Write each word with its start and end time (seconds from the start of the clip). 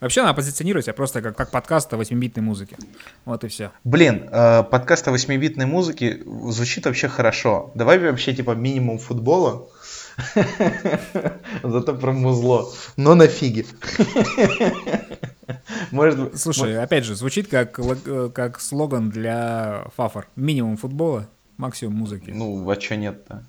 Вообще 0.00 0.22
она 0.22 0.34
позиционирует 0.34 0.84
себя 0.84 0.94
просто 0.94 1.22
как, 1.22 1.36
как 1.36 1.50
подкаст 1.50 1.92
о 1.92 1.96
8-битной 1.96 2.42
музыке. 2.42 2.76
Вот 3.24 3.44
и 3.44 3.48
все. 3.48 3.70
Блин, 3.84 4.28
э, 4.30 4.62
подкаст 4.64 5.08
о 5.08 5.12
8-битной 5.12 5.66
музыке 5.66 6.22
звучит 6.24 6.86
вообще 6.86 7.08
хорошо. 7.08 7.70
Давай 7.74 7.98
вообще 7.98 8.34
типа 8.34 8.52
минимум 8.52 8.98
футбола, 8.98 9.68
зато 11.62 11.94
про 11.94 12.12
музло. 12.12 12.70
Но 12.96 13.14
на 13.14 13.26
фиге. 13.26 13.66
Может, 15.90 16.40
Слушай, 16.40 16.60
может... 16.60 16.84
опять 16.84 17.04
же, 17.04 17.14
звучит 17.14 17.48
как, 17.48 17.78
э, 17.78 18.30
как 18.34 18.60
слоган 18.60 19.10
для 19.10 19.84
Фафор. 19.96 20.26
Минимум 20.36 20.76
футбола, 20.78 21.28
максимум 21.58 21.96
музыки. 21.96 22.30
Ну, 22.30 22.68
а 22.68 22.76
чё 22.76 22.94
нет-то? 22.96 23.44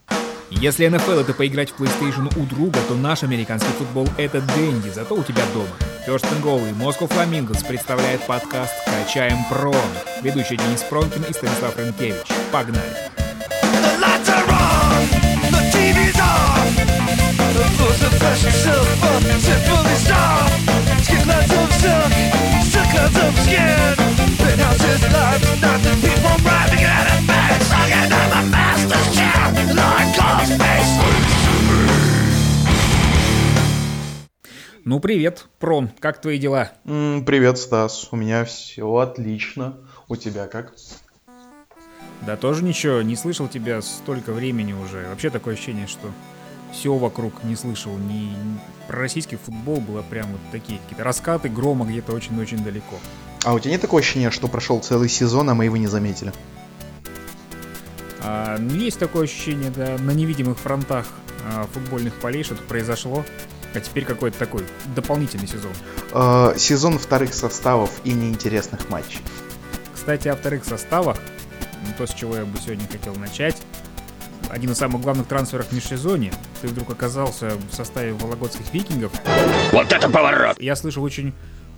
Если 0.50 0.88
NFL 0.88 1.22
это 1.22 1.34
поиграть 1.34 1.72
в 1.72 1.82
PlayStation 1.82 2.32
у 2.40 2.46
друга, 2.46 2.80
то 2.88 2.94
наш 2.96 3.24
американский 3.24 3.72
футбол 3.78 4.08
это 4.18 4.42
Дэнди, 4.42 4.90
зато 4.90 5.16
у 5.16 5.24
тебя 5.24 5.44
дома. 5.54 5.68
First 6.08 6.26
and 6.32 6.44
Goal 6.44 6.70
и 6.70 6.74
Moscow 6.74 7.10
Flamingos 7.10 7.66
представляет 7.68 8.22
подкаст 8.22 8.74
«Качаем 8.86 9.40
Пром». 9.50 9.76
Ведущий 10.22 10.58
Денис 10.58 10.84
Пронкин 10.84 11.24
и 11.24 11.34
Станислав 11.34 11.78
Ренкевич. 11.78 12.28
Погнали! 12.52 13.16
Nothing, 25.62 26.02
people 26.02 26.32
on 26.32 26.42
the 28.30 28.42
master's 28.52 29.08
chair, 29.16 29.36
Ну, 34.84 35.00
привет, 35.00 35.48
Прон, 35.60 35.90
как 36.00 36.22
твои 36.22 36.38
дела? 36.38 36.72
привет, 36.86 37.58
Стас, 37.58 38.08
у 38.12 38.16
меня 38.16 38.46
все 38.46 38.88
отлично. 38.96 39.78
У 40.08 40.16
тебя 40.16 40.46
как? 40.48 40.74
Да 42.22 42.38
тоже 42.38 42.64
ничего, 42.64 43.02
не 43.02 43.16
слышал 43.16 43.48
тебя 43.48 43.82
столько 43.82 44.32
времени 44.32 44.74
уже. 44.74 45.08
Вообще 45.10 45.30
такое 45.32 45.56
ощущение, 45.56 45.88
что 45.88 46.12
все 46.76 46.94
вокруг 46.96 47.44
не 47.44 47.56
слышал. 47.56 47.98
Не... 47.98 48.36
Про 48.88 49.00
российский 49.00 49.38
футбол 49.38 49.80
было 49.80 50.02
прям 50.02 50.28
вот 50.32 50.42
такие 50.52 50.80
какие-то 50.80 51.04
раскаты 51.04 51.50
грома 51.50 51.86
где-то 51.86 52.12
очень-очень 52.12 52.64
далеко. 52.64 52.96
А 53.44 53.54
у 53.54 53.60
тебя 53.60 53.72
нет 53.72 53.82
такого 53.82 54.02
ощущения, 54.02 54.30
что 54.30 54.48
прошел 54.48 54.80
целый 54.80 55.10
сезон, 55.10 55.50
а 55.50 55.56
мы 55.56 55.66
его 55.66 55.78
не 55.78 55.88
заметили? 55.88 56.34
А, 58.22 58.60
есть 58.60 59.00
такое 59.00 59.24
ощущение, 59.24 59.72
да, 59.72 59.98
на 59.98 60.12
невидимых 60.12 60.60
фронтах 60.60 61.08
а, 61.46 61.68
футбольных 61.74 62.14
полей 62.16 62.44
что-то 62.44 62.64
произошло. 62.64 63.24
А 63.74 63.80
теперь 63.80 64.06
какой-то 64.06 64.38
такой 64.38 64.64
дополнительный 64.96 65.48
сезон. 65.48 65.74
Э, 66.14 66.54
сезон 66.58 66.98
вторых 66.98 67.34
составов 67.34 67.92
и 68.06 68.14
неинтересных 68.14 68.90
матчей. 68.90 69.20
Кстати, 69.94 70.30
о 70.30 70.36
вторых 70.38 70.64
составах, 70.64 71.18
ну, 71.86 71.94
то, 71.98 72.08
с 72.08 72.14
чего 72.14 72.38
я 72.38 72.46
бы 72.46 72.58
сегодня 72.58 72.88
хотел 72.88 73.14
начать. 73.16 73.58
Один 74.50 74.72
из 74.72 74.78
самых 74.78 75.02
главных 75.02 75.28
трансферов 75.28 75.68
в 75.68 75.72
межсезонье. 75.74 76.32
Ты 76.66 76.72
вдруг 76.72 76.90
оказался 76.90 77.52
в 77.70 77.76
составе 77.76 78.14
вологодских 78.14 78.74
викингов. 78.74 79.12
Вот 79.72 79.94
это 79.94 80.10
поворот! 80.10 80.60
Я 80.60 80.76
слышал 80.76 81.04
очень 81.04 81.32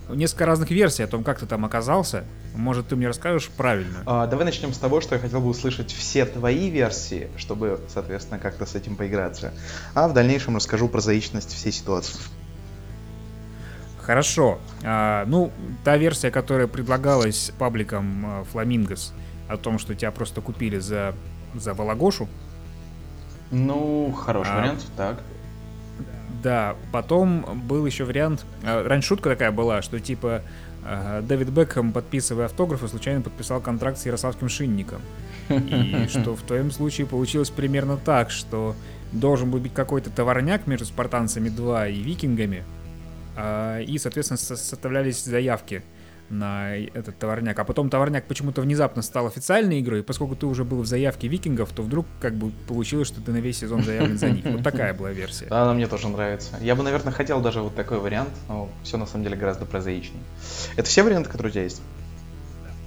несколько 0.08 0.46
разных 0.46 0.70
версий 0.70 1.02
о 1.02 1.06
том, 1.06 1.24
как 1.24 1.40
ты 1.40 1.44
там 1.44 1.66
оказался. 1.66 2.24
Может, 2.54 2.88
ты 2.88 2.96
мне 2.96 3.06
расскажешь 3.06 3.50
правильно? 3.54 3.98
А, 4.06 4.26
давай 4.26 4.46
начнем 4.46 4.72
с 4.72 4.78
того, 4.78 5.02
что 5.02 5.14
я 5.14 5.20
хотел 5.20 5.42
бы 5.42 5.48
услышать 5.48 5.92
все 5.92 6.24
твои 6.24 6.70
версии, 6.70 7.28
чтобы, 7.36 7.80
соответственно, 7.92 8.38
как-то 8.38 8.64
с 8.64 8.74
этим 8.76 8.96
поиграться. 8.96 9.52
А 9.92 10.08
в 10.08 10.14
дальнейшем 10.14 10.56
расскажу 10.56 10.88
про 10.88 11.02
заичность 11.02 11.52
всей 11.52 11.70
ситуации. 11.70 12.16
Хорошо. 14.00 14.58
А, 14.84 15.26
ну, 15.26 15.52
та 15.84 15.98
версия, 15.98 16.30
которая 16.30 16.66
предлагалась 16.66 17.52
пабликом 17.58 18.24
а, 18.24 18.44
Фламингос, 18.44 19.12
о 19.50 19.58
том, 19.58 19.78
что 19.78 19.94
тебя 19.94 20.12
просто 20.12 20.40
купили 20.40 20.78
за, 20.78 21.14
за 21.54 21.74
Вологодшу. 21.74 22.26
Ну, 23.50 24.12
хороший 24.12 24.52
а, 24.52 24.60
вариант, 24.60 24.86
так. 24.96 25.22
Да, 26.42 26.76
потом 26.92 27.62
был 27.66 27.84
еще 27.86 28.04
вариант, 28.04 28.44
э, 28.62 28.86
раньше 28.86 29.08
шутка 29.08 29.30
такая 29.30 29.50
была, 29.50 29.82
что 29.82 29.98
типа 29.98 30.42
э, 30.84 31.22
Дэвид 31.26 31.48
Бекхэм, 31.48 31.92
подписывая 31.92 32.46
автографы, 32.46 32.86
случайно 32.88 33.22
подписал 33.22 33.60
контракт 33.60 33.98
с 33.98 34.06
Ярославским 34.06 34.48
Шинником. 34.48 35.00
И 35.48 36.06
что 36.08 36.36
в 36.36 36.42
твоем 36.42 36.70
случае 36.70 37.06
получилось 37.06 37.50
примерно 37.50 37.96
так, 37.96 38.30
что 38.30 38.76
должен 39.12 39.50
был 39.50 39.58
быть 39.58 39.74
какой-то 39.74 40.10
товарняк 40.10 40.66
между 40.66 40.84
спартанцами 40.84 41.48
2 41.48 41.88
и 41.88 42.00
викингами, 42.00 42.64
а, 43.36 43.80
и, 43.80 43.98
соответственно, 43.98 44.38
составлялись 44.38 45.24
заявки 45.24 45.82
на 46.30 46.76
этот 46.76 47.18
товарняк. 47.18 47.58
А 47.58 47.64
потом 47.64 47.90
товарняк 47.90 48.26
почему-то 48.26 48.60
внезапно 48.60 49.02
стал 49.02 49.26
официальной 49.26 49.80
игрой, 49.80 50.00
и 50.00 50.02
поскольку 50.02 50.36
ты 50.36 50.46
уже 50.46 50.64
был 50.64 50.82
в 50.82 50.86
заявке 50.86 51.28
викингов, 51.28 51.70
то 51.72 51.82
вдруг 51.82 52.06
как 52.20 52.34
бы 52.34 52.52
получилось, 52.66 53.08
что 53.08 53.20
ты 53.20 53.32
на 53.32 53.38
весь 53.38 53.58
сезон 53.58 53.82
заявлен 53.82 54.18
за 54.18 54.30
них. 54.30 54.44
Вот 54.44 54.62
такая 54.62 54.94
была 54.94 55.10
версия. 55.10 55.46
Да, 55.46 55.62
она 55.62 55.74
мне 55.74 55.86
тоже 55.86 56.08
нравится. 56.08 56.56
Я 56.60 56.74
бы, 56.74 56.82
наверное, 56.82 57.12
хотел 57.12 57.40
даже 57.40 57.60
вот 57.60 57.74
такой 57.74 57.98
вариант, 57.98 58.30
но 58.48 58.68
все 58.82 58.96
на 58.96 59.06
самом 59.06 59.24
деле 59.24 59.36
гораздо 59.36 59.64
прозаичнее. 59.64 60.22
Это 60.76 60.88
все 60.88 61.02
варианты, 61.02 61.30
которые 61.30 61.50
у 61.50 61.52
тебя 61.52 61.64
есть? 61.64 61.82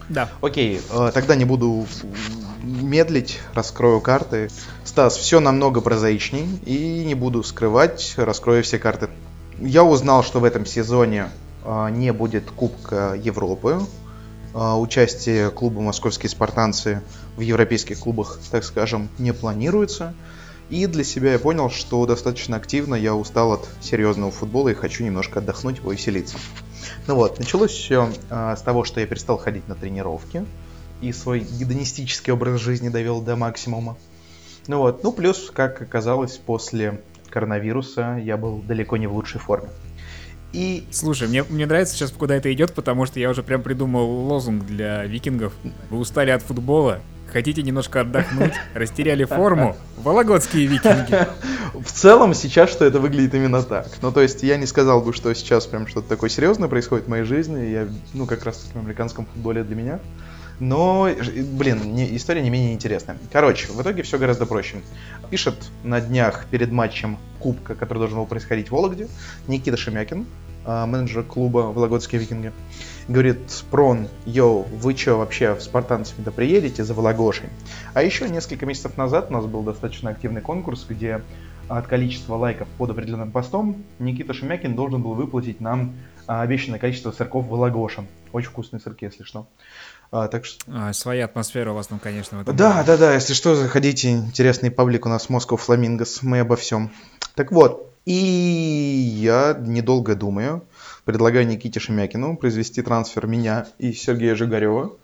Да. 0.09 0.29
Окей, 0.41 0.81
э, 0.91 1.11
тогда 1.13 1.35
не 1.35 1.45
буду 1.45 1.87
медлить, 2.63 3.39
раскрою 3.53 4.01
карты. 4.01 4.49
Стас, 4.83 5.15
все 5.15 5.39
намного 5.39 5.81
прозаичней, 5.81 6.47
и 6.65 7.05
не 7.05 7.15
буду 7.15 7.43
скрывать, 7.43 8.13
раскрою 8.17 8.63
все 8.63 8.77
карты. 8.77 9.09
Я 9.59 9.83
узнал, 9.83 10.23
что 10.23 10.39
в 10.39 10.43
этом 10.43 10.65
сезоне 10.65 11.29
не 11.65 12.11
будет 12.13 12.49
Кубка 12.51 13.13
Европы. 13.13 13.81
А, 14.53 14.77
участие 14.77 15.49
клуба 15.49 15.81
«Московские 15.81 16.29
спартанцы» 16.29 17.01
в 17.37 17.41
европейских 17.41 17.99
клубах, 17.99 18.39
так 18.51 18.63
скажем, 18.63 19.09
не 19.17 19.33
планируется. 19.33 20.13
И 20.69 20.85
для 20.87 21.03
себя 21.03 21.33
я 21.33 21.39
понял, 21.39 21.69
что 21.69 22.05
достаточно 22.05 22.57
активно 22.57 22.95
я 22.95 23.13
устал 23.13 23.53
от 23.53 23.67
серьезного 23.81 24.31
футбола 24.31 24.69
и 24.69 24.73
хочу 24.73 25.03
немножко 25.03 25.39
отдохнуть, 25.39 25.81
повеселиться. 25.81 26.37
Ну 27.07 27.15
вот, 27.15 27.39
началось 27.39 27.71
все 27.71 28.09
а, 28.29 28.55
с 28.55 28.61
того, 28.61 28.83
что 28.83 28.99
я 28.99 29.07
перестал 29.07 29.37
ходить 29.37 29.67
на 29.67 29.75
тренировки 29.75 30.45
и 31.01 31.11
свой 31.13 31.39
гедонистический 31.39 32.31
образ 32.31 32.59
жизни 32.59 32.89
довел 32.89 33.21
до 33.21 33.35
максимума. 33.35 33.97
Ну 34.67 34.79
вот, 34.79 35.03
ну 35.03 35.11
плюс, 35.11 35.49
как 35.51 35.81
оказалось, 35.81 36.37
после 36.37 37.01
коронавируса 37.29 38.19
я 38.23 38.37
был 38.37 38.61
далеко 38.61 38.97
не 38.97 39.07
в 39.07 39.13
лучшей 39.13 39.39
форме. 39.39 39.69
И... 40.53 40.85
Слушай, 40.91 41.27
мне, 41.27 41.43
мне 41.43 41.65
нравится 41.65 41.95
сейчас, 41.95 42.11
куда 42.11 42.35
это 42.35 42.51
идет, 42.53 42.73
потому 42.73 43.05
что 43.05 43.19
я 43.19 43.29
уже 43.29 43.43
прям 43.43 43.61
придумал 43.61 44.05
лозунг 44.05 44.65
для 44.65 45.05
викингов. 45.05 45.53
Вы 45.89 45.97
устали 45.97 46.31
от 46.31 46.41
футбола, 46.41 46.99
хотите 47.31 47.61
немножко 47.61 48.01
отдохнуть, 48.01 48.53
растеряли 48.73 49.23
форму, 49.23 49.77
вологодские 49.97 50.67
викинги. 50.67 51.27
В 51.73 51.91
целом 51.91 52.33
сейчас 52.33 52.69
что 52.69 52.85
это 52.85 52.99
выглядит 52.99 53.33
именно 53.33 53.63
так. 53.63 53.87
Ну, 54.01 54.11
то 54.11 54.21
есть 54.21 54.43
я 54.43 54.57
не 54.57 54.65
сказал 54.65 55.01
бы, 55.01 55.13
что 55.13 55.33
сейчас 55.33 55.65
прям 55.65 55.87
что-то 55.87 56.09
такое 56.09 56.29
серьезное 56.29 56.67
происходит 56.67 57.05
в 57.05 57.09
моей 57.09 57.23
жизни. 57.23 57.65
Я, 57.65 57.87
ну, 58.13 58.25
как 58.25 58.43
раз 58.43 58.67
в 58.73 58.77
американском 58.77 59.25
футболе 59.25 59.63
для 59.63 59.75
меня. 59.75 59.99
Но, 60.61 61.09
блин, 61.57 61.95
не, 61.95 62.15
история 62.15 62.43
не 62.43 62.51
менее 62.51 62.75
интересная. 62.75 63.17
Короче, 63.31 63.65
в 63.71 63.81
итоге 63.81 64.03
все 64.03 64.19
гораздо 64.19 64.45
проще. 64.45 64.77
Пишет 65.31 65.55
на 65.83 65.99
днях 65.99 66.45
перед 66.51 66.71
матчем 66.71 67.17
Кубка, 67.39 67.73
который 67.73 67.97
должен 67.97 68.19
был 68.19 68.27
происходить 68.27 68.67
в 68.67 68.71
Вологде, 68.71 69.07
Никита 69.47 69.75
Шемякин, 69.75 70.27
а, 70.63 70.85
менеджер 70.85 71.23
клуба 71.23 71.71
Вологодские 71.73 72.21
Викинги. 72.21 72.51
Говорит, 73.07 73.39
Прон, 73.71 74.07
йоу, 74.27 74.61
вы 74.61 74.95
что 74.95 75.15
вообще 75.15 75.55
в 75.55 75.63
спартанцами-то 75.63 76.31
приедете 76.31 76.83
за 76.83 76.93
Вологодшей? 76.93 77.49
А 77.95 78.03
еще 78.03 78.29
несколько 78.29 78.67
месяцев 78.67 78.97
назад 78.97 79.31
у 79.31 79.33
нас 79.33 79.47
был 79.47 79.63
достаточно 79.63 80.11
активный 80.11 80.41
конкурс, 80.41 80.85
где 80.87 81.23
от 81.69 81.87
количества 81.87 82.35
лайков 82.35 82.67
под 82.77 82.91
определенным 82.91 83.31
постом 83.31 83.83
Никита 83.97 84.33
Шемякин 84.33 84.75
должен 84.75 85.01
был 85.01 85.15
выплатить 85.15 85.59
нам 85.59 85.95
а, 86.27 86.41
обещанное 86.43 86.77
количество 86.77 87.11
сырков 87.11 87.47
Вологодша. 87.47 88.05
Очень 88.31 88.49
вкусные 88.49 88.79
сырки, 88.79 89.05
если 89.05 89.23
что. 89.23 89.47
А, 90.11 90.27
так 90.27 90.45
что... 90.45 90.59
А, 90.67 90.93
своя 90.93 91.25
атмосфера 91.25 91.71
у 91.71 91.75
вас 91.75 91.87
там, 91.87 91.99
конечно, 91.99 92.37
в 92.37 92.41
этом. 92.41 92.55
Да, 92.55 92.73
было. 92.73 92.83
да, 92.83 92.97
да. 92.97 93.13
Если 93.13 93.33
что, 93.33 93.55
заходите. 93.55 94.11
Интересный 94.11 94.69
паблик 94.69 95.05
у 95.05 95.09
нас 95.09 95.29
Москва 95.29 95.57
Фламингос. 95.57 96.21
Мы 96.21 96.39
обо 96.39 96.57
всем. 96.57 96.91
Так 97.35 97.51
вот, 97.51 97.91
и 98.05 98.13
я, 98.13 99.55
недолго 99.57 100.15
думаю, 100.15 100.65
предлагаю 101.05 101.47
Никите 101.47 101.79
Шемякину 101.79 102.35
произвести 102.35 102.81
трансфер 102.81 103.25
меня 103.27 103.67
и 103.77 103.93
Сергея 103.93 104.35
Жигарева, 104.35 104.97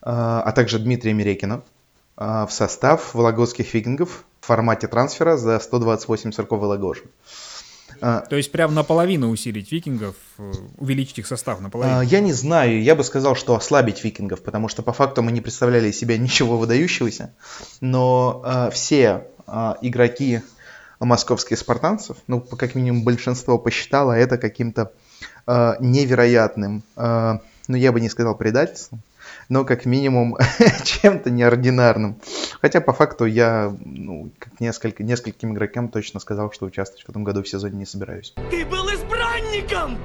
а, 0.00 0.42
а 0.42 0.52
также 0.52 0.78
Дмитрия 0.78 1.12
Мерекина 1.12 1.62
а, 2.16 2.46
в 2.46 2.52
состав 2.52 3.14
вологодских 3.14 3.74
викингов 3.74 4.24
в 4.40 4.46
формате 4.46 4.88
трансфера 4.88 5.36
за 5.36 5.58
128 5.58 6.32
сырков 6.32 6.60
Вологоджа. 6.60 7.02
А, 8.00 8.20
То 8.20 8.36
есть 8.36 8.52
прям 8.52 8.74
наполовину 8.74 9.30
усилить 9.30 9.72
викингов, 9.72 10.14
э, 10.38 10.52
увеличить 10.76 11.18
их 11.18 11.26
состав 11.26 11.60
наполовину? 11.60 12.00
Я 12.02 12.20
не 12.20 12.32
знаю, 12.32 12.82
я 12.82 12.94
бы 12.94 13.04
сказал, 13.04 13.34
что 13.34 13.54
ослабить 13.54 14.04
викингов, 14.04 14.42
потому 14.42 14.68
что 14.68 14.82
по 14.82 14.92
факту 14.92 15.22
мы 15.22 15.32
не 15.32 15.40
представляли 15.40 15.88
из 15.88 15.98
себя 15.98 16.16
ничего 16.18 16.58
выдающегося, 16.58 17.32
но 17.80 18.70
все 18.72 19.24
игроки 19.80 20.42
московских 21.00 21.58
спартанцев, 21.58 22.16
ну, 22.26 22.40
как 22.40 22.74
минимум 22.74 23.04
большинство 23.04 23.58
посчитало 23.58 24.12
это 24.12 24.38
каким-то 24.38 24.92
э, 25.46 25.74
невероятным, 25.80 26.82
э, 26.96 27.38
ну 27.68 27.76
я 27.76 27.92
бы 27.92 28.00
не 28.00 28.08
сказал 28.08 28.34
предательством, 28.34 29.00
но 29.48 29.64
как 29.64 29.86
минимум 29.86 30.36
чем-то 30.84 31.30
неординарным. 31.30 32.20
Хотя 32.60 32.80
по 32.80 32.92
факту 32.92 33.24
я, 33.24 33.74
ну, 33.84 34.30
как 34.38 34.60
несколько, 34.60 35.02
нескольким 35.02 35.54
игрокам 35.54 35.88
точно 35.88 36.20
сказал, 36.20 36.52
что 36.52 36.66
участвовать 36.66 37.04
в 37.04 37.08
этом 37.08 37.24
году 37.24 37.42
в 37.42 37.48
сезоне 37.48 37.78
не 37.78 37.86
собираюсь. 37.86 38.34
Ты 38.50 38.64
был 38.66 38.86
избранником! 38.88 39.98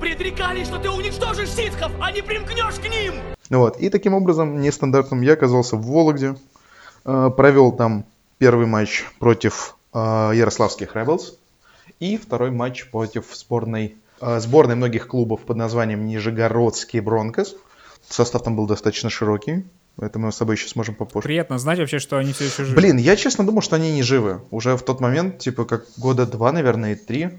Предрекали, 0.00 0.62
что 0.64 0.78
ты 0.78 0.90
уничтожишь 0.90 1.50
ситхов, 1.50 1.90
а 2.00 2.12
не 2.12 2.22
примкнешь 2.22 2.76
к 2.76 2.88
ним! 2.88 3.14
Ну 3.50 3.60
вот, 3.60 3.78
и 3.78 3.88
таким 3.88 4.14
образом, 4.14 4.60
нестандартным 4.60 5.22
я 5.22 5.32
оказался 5.32 5.76
в 5.76 5.86
Вологде, 5.86 6.36
э, 7.04 7.30
провел 7.36 7.72
там 7.72 8.04
первый 8.36 8.66
матч 8.66 9.04
против 9.18 9.76
э, 9.94 9.98
Ярославских 10.34 10.94
Rebels 10.94 11.34
и 11.98 12.16
второй 12.16 12.50
матч 12.50 12.88
против 12.90 13.34
сборной, 13.34 13.96
сборной 14.20 14.74
многих 14.74 15.06
клубов 15.06 15.40
под 15.42 15.56
названием 15.56 16.06
Нижегородский 16.06 17.00
Бронкос. 17.00 17.56
Состав 18.08 18.42
там 18.42 18.56
был 18.56 18.66
достаточно 18.66 19.10
широкий, 19.10 19.64
это 20.00 20.18
мы 20.18 20.30
с 20.30 20.36
собой 20.36 20.54
еще 20.54 20.68
сможем 20.68 20.94
попозже. 20.94 21.24
Приятно 21.24 21.58
знать 21.58 21.78
вообще, 21.78 21.98
что 21.98 22.18
они 22.18 22.32
все 22.32 22.44
еще 22.44 22.64
живы. 22.64 22.76
Блин, 22.76 22.96
я 22.98 23.16
честно 23.16 23.44
думал, 23.44 23.62
что 23.62 23.76
они 23.76 23.92
не 23.92 24.02
живы. 24.02 24.42
Уже 24.50 24.76
в 24.76 24.82
тот 24.82 25.00
момент, 25.00 25.38
типа, 25.38 25.64
как 25.64 25.86
года 25.96 26.24
два, 26.24 26.52
наверное, 26.52 26.92
и 26.92 26.94
три. 26.94 27.30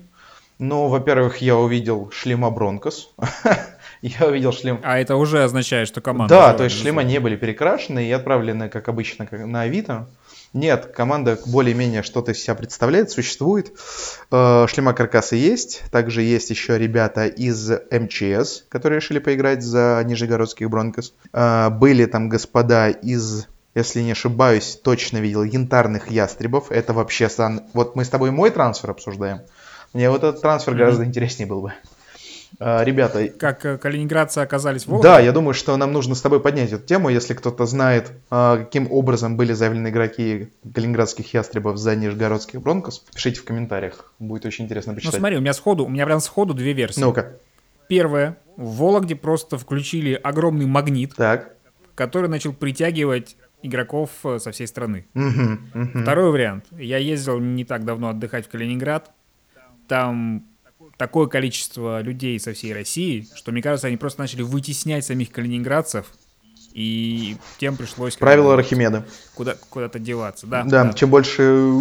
Ну, 0.59 0.87
во-первых, 0.87 1.37
я 1.37 1.55
увидел 1.55 2.11
шлема 2.11 2.49
Бронкос. 2.49 3.13
я 4.01 4.27
увидел 4.27 4.51
шлем... 4.51 4.81
А 4.83 4.99
это 4.99 5.15
уже 5.15 5.41
означает, 5.41 5.87
что 5.87 6.01
команда... 6.01 6.35
Да, 6.35 6.53
то 6.53 6.65
есть 6.65 6.77
шлема 6.77 7.03
не 7.03 7.19
были 7.19 7.37
перекрашены 7.37 8.09
и 8.09 8.11
отправлены, 8.11 8.67
как 8.67 8.89
обычно, 8.89 9.25
на 9.31 9.61
Авито. 9.61 10.09
Нет, 10.53 10.87
команда 10.95 11.37
более-менее 11.45 12.01
что-то 12.01 12.31
из 12.31 12.41
себя 12.41 12.55
представляет, 12.55 13.11
существует. 13.11 13.71
Э, 14.31 14.65
шлема 14.67 14.93
каркасы 14.93 15.35
есть. 15.35 15.83
Также 15.91 16.23
есть 16.23 16.49
еще 16.49 16.77
ребята 16.77 17.27
из 17.27 17.69
МЧС, 17.91 18.63
которые 18.69 18.99
решили 18.99 19.19
поиграть 19.19 19.61
за 19.61 20.03
Нижегородских 20.05 20.69
Бронкос. 20.69 21.13
Э, 21.33 21.69
были 21.69 22.05
там 22.05 22.29
господа 22.29 22.89
из 22.89 23.47
если 23.75 24.01
не 24.01 24.11
ошибаюсь, 24.11 24.79
точно 24.83 25.19
видел 25.19 25.43
янтарных 25.43 26.09
ястребов. 26.09 26.71
Это 26.71 26.91
вообще 26.91 27.29
сан... 27.29 27.61
Вот 27.73 27.95
мы 27.95 28.03
с 28.03 28.09
тобой 28.09 28.31
мой 28.31 28.49
трансфер 28.49 28.89
обсуждаем. 28.89 29.41
Мне 29.93 30.09
вот 30.09 30.23
этот 30.23 30.41
трансфер 30.41 30.73
mm-hmm. 30.73 30.77
гораздо 30.77 31.05
интереснее 31.05 31.47
был 31.47 31.61
бы. 31.61 31.73
А, 32.59 32.83
ребята... 32.83 33.27
Как 33.29 33.65
э, 33.65 33.77
калининградцы 33.77 34.39
оказались 34.39 34.83
в 34.83 34.87
Волге? 34.87 35.03
Да, 35.03 35.19
я 35.19 35.31
думаю, 35.31 35.53
что 35.53 35.75
нам 35.77 35.91
нужно 35.91 36.15
с 36.15 36.21
тобой 36.21 36.39
поднять 36.39 36.71
эту 36.71 36.85
тему. 36.85 37.09
Если 37.09 37.33
кто-то 37.33 37.65
знает, 37.65 38.11
а, 38.29 38.57
каким 38.57 38.91
образом 38.91 39.37
были 39.37 39.53
заявлены 39.53 39.89
игроки 39.89 40.49
калининградских 40.73 41.33
ястребов 41.33 41.77
за 41.77 41.95
нижегородских 41.95 42.61
бронкос, 42.61 42.99
пишите 43.13 43.41
в 43.41 43.45
комментариях. 43.45 44.13
Будет 44.19 44.45
очень 44.45 44.65
интересно 44.65 44.93
почитать. 44.93 45.13
Ну 45.13 45.19
смотри, 45.19 45.37
у 45.37 45.41
меня 45.41 45.53
сходу, 45.53 45.85
у 45.85 45.89
меня 45.89 46.05
прям 46.05 46.19
сходу 46.19 46.53
две 46.53 46.73
версии. 46.73 47.01
Ну-ка. 47.01 47.37
Первая. 47.87 48.37
В 48.55 48.77
Вологде 48.77 49.15
просто 49.15 49.57
включили 49.57 50.13
огромный 50.13 50.65
магнит, 50.65 51.15
так. 51.15 51.55
который 51.95 52.29
начал 52.29 52.53
притягивать 52.53 53.37
игроков 53.61 54.09
э, 54.23 54.39
со 54.39 54.51
всей 54.51 54.67
страны. 54.67 55.05
Угу, 55.15 55.81
угу. 55.81 56.01
Второй 56.01 56.31
вариант. 56.31 56.65
Я 56.71 56.97
ездил 56.97 57.39
не 57.39 57.65
так 57.65 57.85
давно 57.85 58.09
отдыхать 58.09 58.45
в 58.45 58.49
Калининград 58.49 59.11
там 59.89 60.45
такое 60.99 61.27
количество 61.27 62.01
людей 62.01 62.39
со 62.39 62.53
всей 62.53 62.73
России, 62.73 63.25
что, 63.33 63.51
мне 63.51 63.63
кажется, 63.63 63.87
они 63.87 63.95
просто 63.97 64.19
начали 64.19 64.41
вытеснять 64.41 65.05
самих 65.05 65.31
калининградцев, 65.31 66.11
и 66.73 67.37
тем 67.57 67.77
пришлось... 67.77 68.17
Правило 68.17 68.53
Архимеда. 68.53 69.05
Куда, 69.33 69.55
куда-то 69.69 69.97
деваться, 69.97 70.45
да, 70.45 70.63
да. 70.63 70.83
Да, 70.83 70.93
чем 70.93 71.09
больше 71.09 71.71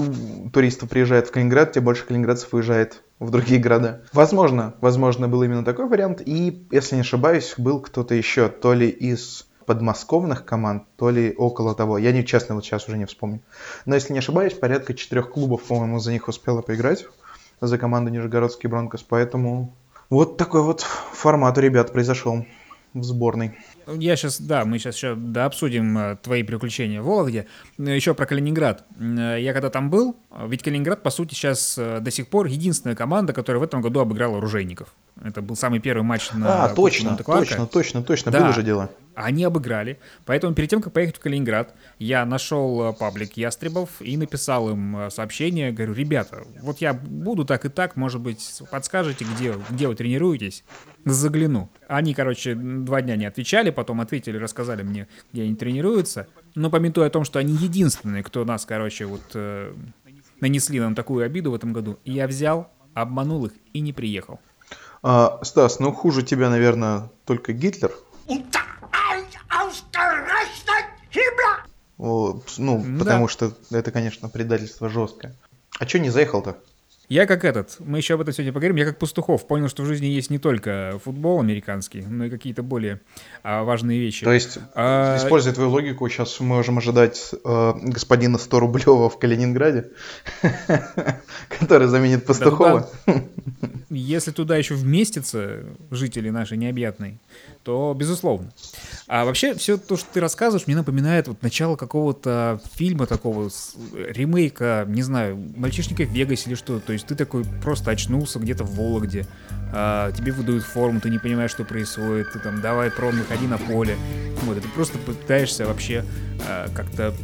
туристов 0.53 0.89
приезжает 0.89 1.29
в 1.29 1.33
Калининград, 1.33 1.73
тем 1.73 1.85
больше 1.85 2.07
калининградцев 2.07 2.55
уезжает 2.55 3.03
в 3.19 3.31
другие 3.31 3.61
города. 3.61 4.03
Возможно, 4.13 4.75
возможно, 4.81 5.29
был 5.29 5.43
именно 5.43 5.65
такой 5.65 5.89
вариант. 5.89 6.23
И, 6.25 6.67
если 6.71 6.95
не 6.95 7.03
ошибаюсь, 7.03 7.55
был 7.59 7.81
кто-то 7.81 8.15
еще, 8.15 8.49
то 8.49 8.73
ли 8.73 8.89
из 8.89 9.47
подмосковных 9.67 10.47
команд, 10.47 10.85
то 10.97 11.11
ли 11.11 11.35
около 11.37 11.75
того. 11.75 11.99
Я 11.99 12.13
не 12.13 12.25
честно 12.25 12.55
вот 12.55 12.65
сейчас 12.65 12.89
уже 12.89 12.97
не 12.97 13.05
вспомню. 13.05 13.43
Но 13.85 13.95
если 13.95 14.15
не 14.15 14.21
ошибаюсь, 14.21 14.55
порядка 14.55 14.95
четырех 14.95 15.31
клубов, 15.31 15.65
по-моему, 15.65 15.99
за 15.99 16.13
них 16.13 16.29
успела 16.29 16.63
поиграть 16.63 17.05
за 17.61 17.79
команду 17.79 18.11
Нижегородский 18.11 18.69
Бронкос. 18.69 19.03
Поэтому 19.03 19.75
вот 20.11 20.37
такой 20.37 20.63
вот 20.63 20.81
формат 20.81 21.59
у 21.59 21.61
ребят 21.61 21.93
произошел 21.93 22.45
в 22.95 23.03
сборной. 23.03 23.53
Я 23.87 24.17
сейчас, 24.17 24.41
да, 24.41 24.65
мы 24.65 24.79
сейчас 24.79 24.97
еще 24.97 25.15
да, 25.15 25.45
обсудим 25.45 25.97
э, 25.97 26.17
твои 26.23 26.43
приключения 26.43 27.01
в 27.01 27.07
Вологде. 27.07 27.47
Еще 27.79 28.15
про 28.15 28.27
Калининград. 28.27 28.85
Э, 28.99 29.37
я 29.41 29.53
когда 29.53 29.71
там 29.71 29.91
был, 29.91 30.17
ведь 30.47 30.63
Калининград, 30.63 31.03
по 31.03 31.11
сути, 31.11 31.35
сейчас 31.35 31.77
э, 31.79 32.01
до 32.01 32.11
сих 32.11 32.29
пор 32.29 32.47
единственная 32.47 32.97
команда, 32.97 33.33
которая 33.33 33.61
в 33.61 33.63
этом 33.63 33.81
году 33.81 34.01
обыграла 34.01 34.39
оружейников. 34.39 34.89
Это 35.23 35.43
был 35.43 35.57
самый 35.57 35.81
первый 35.81 36.03
матч 36.03 36.31
на 36.33 36.65
А, 36.65 36.69
точно, 36.75 37.17
точно, 37.17 37.67
точно, 37.67 38.03
точно, 38.03 38.33
да. 38.33 38.41
было 38.41 38.53
же 38.53 38.63
дело. 38.63 38.91
Они 39.21 39.43
обыграли. 39.43 39.99
Поэтому 40.27 40.55
перед 40.55 40.71
тем, 40.71 40.81
как 40.81 40.93
поехать 40.93 41.17
в 41.17 41.21
Калининград, 41.21 41.75
я 41.99 42.25
нашел 42.25 42.93
паблик 42.93 43.37
Ястребов 43.37 43.91
и 44.01 44.17
написал 44.17 44.71
им 44.71 45.11
сообщение. 45.11 45.73
Говорю, 45.73 45.95
ребята, 45.95 46.45
вот 46.63 46.79
я 46.79 46.95
буду 46.95 47.45
так 47.45 47.65
и 47.65 47.69
так, 47.69 47.97
может 47.97 48.21
быть, 48.21 48.63
подскажете, 48.71 49.25
где, 49.25 49.55
где 49.71 49.89
вы 49.89 49.97
тренируетесь? 49.97 50.63
Загляну. 51.05 51.69
Они, 51.89 52.15
короче, 52.15 52.55
два 52.55 53.03
дня 53.03 53.17
не 53.17 53.27
отвечали, 53.27 53.71
потом 53.71 54.01
ответили, 54.01 54.37
рассказали 54.37 54.85
мне, 54.85 55.09
где 55.33 55.43
они 55.43 55.57
тренируются. 55.57 56.29
Но 56.55 56.71
пометуя 56.71 57.09
о 57.09 57.11
том, 57.11 57.25
что 57.25 57.41
они 57.41 57.55
единственные, 57.55 58.23
кто 58.23 58.45
нас, 58.45 58.67
короче, 58.67 59.07
вот 59.07 59.23
э, 59.35 59.75
нанесли 60.41 60.79
нам 60.79 60.95
такую 60.95 61.25
обиду 61.25 61.51
в 61.51 61.55
этом 61.55 61.73
году, 61.73 61.99
я 62.05 62.29
взял, 62.29 62.71
обманул 62.95 63.47
их 63.47 63.53
и 63.73 63.81
не 63.81 63.93
приехал. 63.93 64.39
А, 65.03 65.41
Стас, 65.43 65.81
ну 65.81 65.93
хуже 65.93 66.23
тебя, 66.23 66.51
наверное, 66.51 67.11
только 67.25 67.53
Гитлер. 67.53 67.91
Вот, 68.27 68.43
ну, 71.99 72.43
да. 72.85 72.99
потому 72.99 73.29
что 73.29 73.53
это, 73.71 73.91
конечно, 73.91 74.29
предательство 74.29 74.89
жесткое. 74.89 75.35
А 75.79 75.87
что 75.87 75.99
не 75.99 76.11
заехал-то? 76.11 76.57
Я 77.09 77.25
как 77.25 77.47
этот, 77.47 77.77
мы 77.79 77.99
еще 77.99 78.15
об 78.15 78.21
этом 78.21 78.35
сегодня 78.35 78.53
поговорим, 78.53 78.77
я 78.77 78.85
как 78.85 78.99
Пастухов 78.99 79.47
понял, 79.47 79.71
что 79.71 79.83
в 79.83 79.87
жизни 79.87 80.07
есть 80.07 80.29
не 80.29 80.39
только 80.39 81.01
футбол 81.03 81.41
американский, 81.41 82.03
но 82.03 82.27
и 82.27 82.31
какие-то 82.31 82.63
более 82.63 83.01
а, 83.43 83.65
важные 83.65 83.99
вещи. 83.99 84.25
То 84.25 84.33
есть, 84.33 84.59
а... 84.75 85.17
используя 85.17 85.55
твою 85.55 85.71
логику, 85.71 86.07
сейчас 86.11 86.39
мы 86.41 86.57
можем 86.57 86.77
ожидать 86.77 87.31
э, 87.33 87.73
господина 87.83 88.37
100 88.37 88.61
рублева 88.61 89.09
в 89.09 89.19
Калининграде, 89.19 89.89
который 91.59 91.89
заменит 91.89 92.27
Пастухова. 92.27 92.91
Если 93.89 94.31
туда 94.31 94.59
еще 94.59 94.75
вместятся 94.75 95.65
жители 95.91 96.29
нашей 96.29 96.59
необъятной, 96.59 97.17
то 97.69 97.93
безусловно. 97.95 98.51
А 99.09 99.27
вообще, 99.27 99.55
все 99.55 99.77
то, 99.77 99.99
что 99.99 100.07
ты 100.11 100.21
рассказываешь, 100.21 100.67
мне 100.67 100.75
напоминает 100.75 101.29
вот 101.29 101.43
начало 101.43 101.77
какого-то 101.77 102.63
фильма 102.73 103.05
такого, 103.05 103.51
ремейка, 103.93 104.87
не 104.89 105.03
знаю, 105.03 105.37
«Мальчишника 105.55 106.05
в 106.05 106.11
Вегасе» 106.11 106.49
или 106.49 106.55
что. 106.57 106.81
То 106.81 106.95
есть 106.95 107.07
ты 107.07 107.15
такой 107.15 107.45
просто 107.63 107.91
очнулся 107.91 108.39
где-то 108.39 108.65
в 108.65 108.75
Вологде, 108.75 109.27
а, 109.71 110.11
тебе 110.13 110.33
выдают 110.33 110.65
форму, 110.65 111.03
ты 111.03 111.11
не 111.11 111.19
понимаешь, 111.19 111.51
что 111.51 111.67
происходит, 111.67 112.33
ты 112.33 112.39
там 112.39 112.63
давай, 112.63 112.91
прон, 112.91 113.19
выходи 113.19 113.47
на 113.47 113.59
поле. 113.59 113.99
Вот, 114.45 114.57
и 114.57 114.61
ты 114.61 114.69
просто 114.69 114.97
пытаешься 114.97 115.67
вообще 115.67 116.07
а, 116.49 116.71
как-то 116.75 117.15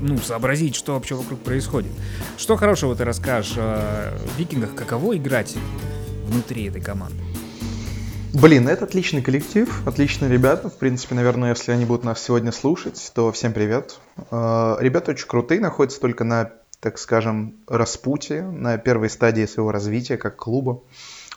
ну, 0.00 0.18
сообразить, 0.18 0.74
что 0.74 0.94
вообще 0.94 1.14
вокруг 1.14 1.38
происходит. 1.44 1.92
Что 2.38 2.56
хорошего 2.56 2.96
ты 2.96 3.04
расскажешь 3.04 3.54
о 3.56 4.18
викингах, 4.36 4.74
каково 4.74 5.16
играть 5.16 5.54
внутри 6.26 6.64
этой 6.64 6.80
команды? 6.80 7.22
Блин, 8.34 8.68
это 8.68 8.84
отличный 8.84 9.22
коллектив, 9.22 9.86
отличные 9.86 10.30
ребята. 10.30 10.68
В 10.68 10.76
принципе, 10.76 11.14
наверное, 11.14 11.50
если 11.50 11.72
они 11.72 11.86
будут 11.86 12.04
нас 12.04 12.22
сегодня 12.22 12.52
слушать, 12.52 13.10
то 13.14 13.32
всем 13.32 13.54
привет. 13.54 13.98
А, 14.30 14.76
ребята 14.80 15.12
очень 15.12 15.26
крутые, 15.26 15.60
находятся 15.60 15.98
только 15.98 16.24
на, 16.24 16.52
так 16.80 16.98
скажем, 16.98 17.54
распутье, 17.66 18.42
на 18.42 18.76
первой 18.76 19.08
стадии 19.08 19.46
своего 19.46 19.72
развития 19.72 20.18
как 20.18 20.36
клуба. 20.36 20.82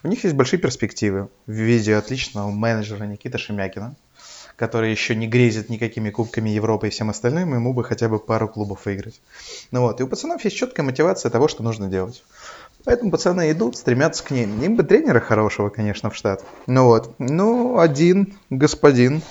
У 0.02 0.08
них 0.08 0.22
есть 0.24 0.36
большие 0.36 0.60
перспективы 0.60 1.28
в 1.46 1.52
виде 1.52 1.96
отличного 1.96 2.50
менеджера 2.50 3.04
Никиты 3.04 3.38
Шемякина, 3.38 3.96
который 4.56 4.90
еще 4.90 5.14
не 5.14 5.26
грезит 5.26 5.70
никакими 5.70 6.10
кубками 6.10 6.50
Европы 6.50 6.88
и 6.88 6.90
всем 6.90 7.08
остальным, 7.08 7.54
ему 7.54 7.72
бы 7.72 7.84
хотя 7.84 8.10
бы 8.10 8.18
пару 8.18 8.48
клубов 8.48 8.84
выиграть. 8.84 9.20
Ну 9.70 9.80
вот, 9.80 9.98
и 10.00 10.04
у 10.04 10.08
пацанов 10.08 10.44
есть 10.44 10.56
четкая 10.56 10.84
мотивация 10.84 11.30
того, 11.30 11.48
что 11.48 11.62
нужно 11.62 11.88
делать. 11.88 12.22
Поэтому 12.84 13.10
пацаны 13.10 13.50
идут, 13.52 13.76
стремятся 13.76 14.24
к 14.24 14.30
ним. 14.30 14.60
Им 14.62 14.76
бы 14.76 14.82
тренера 14.82 15.20
хорошего, 15.20 15.68
конечно, 15.68 16.10
в 16.10 16.16
штат. 16.16 16.44
Ну 16.66 16.84
вот. 16.86 17.14
Ну, 17.18 17.78
один 17.78 18.34
господин 18.50 19.22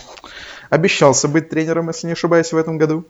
обещался 0.70 1.28
быть 1.28 1.50
тренером, 1.50 1.90
если 1.90 2.08
не 2.08 2.14
ошибаюсь, 2.14 2.54
в 2.54 2.58
этом 2.58 2.78
году. 2.78 3.06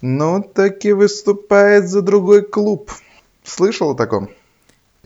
Но 0.00 0.40
таки 0.40 0.92
выступает 0.92 1.88
за 1.88 2.02
другой 2.02 2.42
клуб. 2.42 2.90
Слышал 3.44 3.90
о 3.90 3.94
таком? 3.94 4.30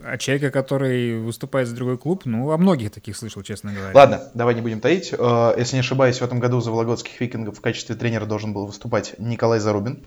А 0.02 0.18
человека, 0.18 0.50
который 0.50 1.18
выступает 1.18 1.66
за 1.66 1.74
другой 1.74 1.96
клуб, 1.96 2.22
ну, 2.24 2.50
о 2.50 2.58
многих 2.58 2.90
таких 2.90 3.16
слышал, 3.16 3.42
честно 3.42 3.72
говоря. 3.72 3.92
Ладно, 3.94 4.30
давай 4.34 4.54
не 4.54 4.60
будем 4.60 4.80
таить. 4.80 5.14
Э, 5.16 5.54
если 5.56 5.76
не 5.76 5.80
ошибаюсь, 5.80 6.18
в 6.18 6.22
этом 6.24 6.40
году 6.40 6.60
за 6.60 6.70
Вологодских 6.70 7.18
викингов 7.20 7.58
в 7.58 7.60
качестве 7.60 7.94
тренера 7.94 8.26
должен 8.26 8.52
был 8.52 8.66
выступать 8.66 9.14
Николай 9.18 9.60
Зарубин. 9.60 10.04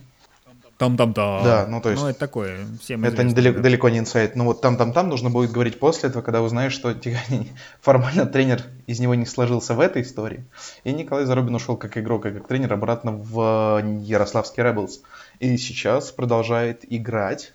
Там-там-там. 0.77 1.43
Да, 1.43 1.65
ну, 1.67 1.81
то 1.81 1.89
есть- 1.89 2.01
Ну, 2.03 2.09
это 2.09 2.19
такое, 2.19 2.59
всем 2.81 3.03
Это 3.03 3.15
известно, 3.15 3.29
недалеко, 3.31 3.57
да. 3.57 3.63
далеко 3.63 3.89
не 3.89 3.97
инсайт. 3.99 4.35
Ну 4.35 4.45
вот 4.45 4.61
там-там-там 4.61 5.09
нужно 5.09 5.29
будет 5.31 5.51
говорить 5.51 5.79
после 5.79 6.09
этого, 6.09 6.21
когда 6.21 6.41
узнаешь, 6.43 6.73
что 6.73 6.91
Тиганин- 6.91 7.47
формально 7.81 8.27
тренер 8.27 8.61
из 8.85 8.99
него 8.99 9.15
не 9.15 9.25
сложился 9.25 9.73
в 9.73 9.79
этой 9.79 10.03
истории. 10.03 10.45
И 10.83 10.93
Николай 10.93 11.25
Зарубин 11.25 11.55
ушел 11.55 11.77
как 11.77 11.97
игрок 11.97 12.27
и 12.27 12.31
как 12.31 12.47
тренер 12.47 12.73
обратно 12.73 13.11
в 13.11 13.79
э, 13.81 13.99
Ярославский 14.03 14.61
Rebels. 14.61 14.99
И 15.39 15.57
сейчас 15.57 16.11
продолжает 16.11 16.81
играть 16.87 17.53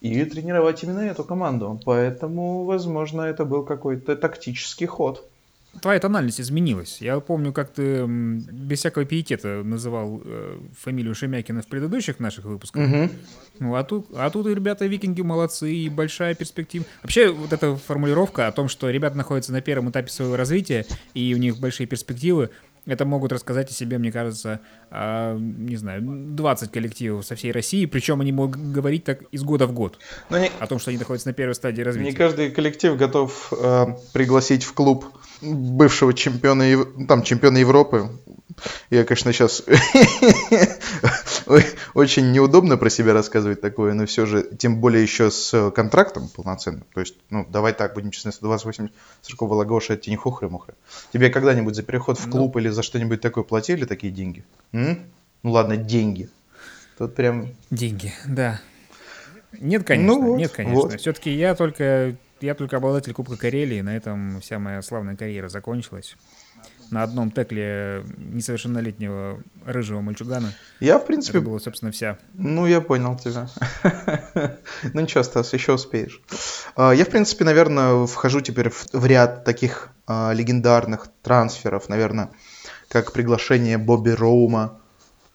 и 0.00 0.24
тренировать 0.24 0.82
именно 0.82 1.00
эту 1.00 1.24
команду. 1.24 1.78
Поэтому, 1.84 2.64
возможно, 2.64 3.22
это 3.22 3.44
был 3.44 3.64
какой-то 3.64 4.16
тактический 4.16 4.86
ход. 4.86 5.28
Твоя 5.80 5.98
тональность 6.00 6.40
изменилась. 6.40 7.00
Я 7.00 7.18
помню, 7.20 7.52
как 7.52 7.72
ты 7.72 8.04
без 8.06 8.80
всякого 8.80 9.04
пиетета 9.04 9.62
называл 9.64 10.20
э, 10.24 10.58
фамилию 10.78 11.14
Шемякина 11.14 11.62
в 11.62 11.66
предыдущих 11.66 12.20
наших 12.20 12.44
выпусках. 12.44 13.10
Ну, 13.58 13.74
а 13.74 13.84
тут, 13.84 14.08
а 14.14 14.28
тут 14.30 14.46
и 14.46 14.54
ребята 14.54 14.86
викинги 14.86 15.22
молодцы, 15.22 15.72
и 15.72 15.88
большая 15.88 16.34
перспектива. 16.34 16.84
Вообще, 17.02 17.30
вот 17.30 17.52
эта 17.52 17.76
формулировка 17.76 18.48
о 18.48 18.52
том, 18.52 18.68
что 18.68 18.90
ребята 18.90 19.16
находятся 19.16 19.52
на 19.52 19.60
первом 19.60 19.90
этапе 19.90 20.08
своего 20.08 20.36
развития, 20.36 20.84
и 21.14 21.32
у 21.34 21.38
них 21.38 21.58
большие 21.58 21.86
перспективы, 21.86 22.50
это 22.86 23.04
могут 23.04 23.32
рассказать 23.32 23.70
о 23.70 23.72
себе, 23.72 23.98
мне 23.98 24.10
кажется, 24.10 24.60
а, 24.90 25.38
не 25.38 25.76
знаю, 25.76 26.02
20 26.02 26.72
коллективов 26.72 27.24
со 27.24 27.36
всей 27.36 27.52
России, 27.52 27.86
причем 27.86 28.20
они 28.20 28.32
могут 28.32 28.56
говорить 28.56 29.04
так 29.04 29.22
из 29.30 29.42
года 29.44 29.66
в 29.66 29.72
год 29.72 29.98
Но 30.30 30.38
не, 30.38 30.50
о 30.58 30.66
том, 30.66 30.78
что 30.78 30.90
они 30.90 30.98
находятся 30.98 31.28
на 31.28 31.34
первой 31.34 31.54
стадии 31.54 31.78
не 31.78 31.84
развития. 31.84 32.16
каждый 32.16 32.50
коллектив 32.50 32.96
готов 32.96 33.52
э, 33.52 33.86
пригласить 34.12 34.64
в 34.64 34.72
клуб 34.74 35.06
бывшего 35.42 36.14
чемпиона, 36.14 36.84
там, 37.06 37.22
чемпиона 37.22 37.58
Европы. 37.58 38.10
Я, 38.90 39.04
конечно, 39.04 39.32
сейчас 39.32 39.64
очень 41.94 42.32
неудобно 42.32 42.76
про 42.76 42.90
себя 42.90 43.12
рассказывать 43.12 43.60
такое, 43.60 43.94
но 43.94 44.06
все 44.06 44.26
же, 44.26 44.48
тем 44.56 44.80
более 44.80 45.02
еще 45.02 45.30
с 45.30 45.70
контрактом 45.70 46.28
полноценным. 46.28 46.84
То 46.94 47.00
есть, 47.00 47.14
ну, 47.30 47.46
давай 47.48 47.72
так, 47.72 47.94
будем 47.94 48.10
честны, 48.10 48.30
128 48.30 48.88
сроков 49.22 49.50
Вологодша, 49.50 49.94
это 49.94 50.10
не 50.10 50.16
хухры-мухры. 50.16 50.74
Тебе 51.12 51.30
когда-нибудь 51.30 51.74
за 51.74 51.82
переход 51.82 52.18
в 52.18 52.30
клуб 52.30 52.56
или 52.56 52.68
за 52.68 52.82
что-нибудь 52.82 53.20
такое 53.20 53.44
платили 53.44 53.84
такие 53.84 54.12
деньги? 54.12 54.44
М? 54.72 55.00
Ну 55.42 55.50
ладно, 55.50 55.76
деньги. 55.76 56.28
Тут 56.98 57.14
прям 57.14 57.48
Деньги, 57.70 58.12
да. 58.26 58.60
Нет, 59.58 59.84
конечно, 59.84 60.14
Ну 60.14 60.26
вот, 60.28 60.38
нет, 60.38 60.52
конечно. 60.52 60.82
вот. 60.82 61.00
Все-таки 61.00 61.30
я 61.30 61.54
только, 61.54 62.16
я 62.42 62.54
только 62.54 62.76
обладатель 62.76 63.12
Кубка 63.12 63.36
Карелии, 63.36 63.80
на 63.80 63.96
этом 63.96 64.40
вся 64.40 64.58
моя 64.58 64.82
славная 64.82 65.16
карьера 65.16 65.48
закончилась. 65.48 66.16
На 66.90 67.02
одном 67.02 67.30
текле 67.30 68.04
несовершеннолетнего 68.18 69.42
рыжего 69.64 70.00
мальчугана. 70.02 70.52
Я, 70.78 70.94
в 70.98 70.98
Это 70.98 71.06
принципе, 71.06 71.40
была, 71.40 71.58
собственно, 71.58 71.90
вся. 71.90 72.18
Ну, 72.34 72.66
я 72.66 72.80
понял 72.80 73.16
тебя. 73.16 73.48
Ну 74.92 75.00
ничего, 75.00 75.22
Стас, 75.22 75.52
еще 75.52 75.72
успеешь. 75.72 76.20
А, 76.76 76.92
Я, 76.92 77.04
в 77.04 77.08
принципе, 77.08 77.44
наверное, 77.44 78.06
вхожу 78.06 78.40
теперь 78.40 78.70
в, 78.70 79.06
ряд 79.06 79.44
таких 79.44 79.90
а, 80.06 80.32
легендарных 80.32 81.08
трансферов, 81.22 81.88
наверное, 81.88 82.30
как 82.88 83.12
приглашение 83.12 83.78
Бобби 83.78 84.10
Роума. 84.10 84.78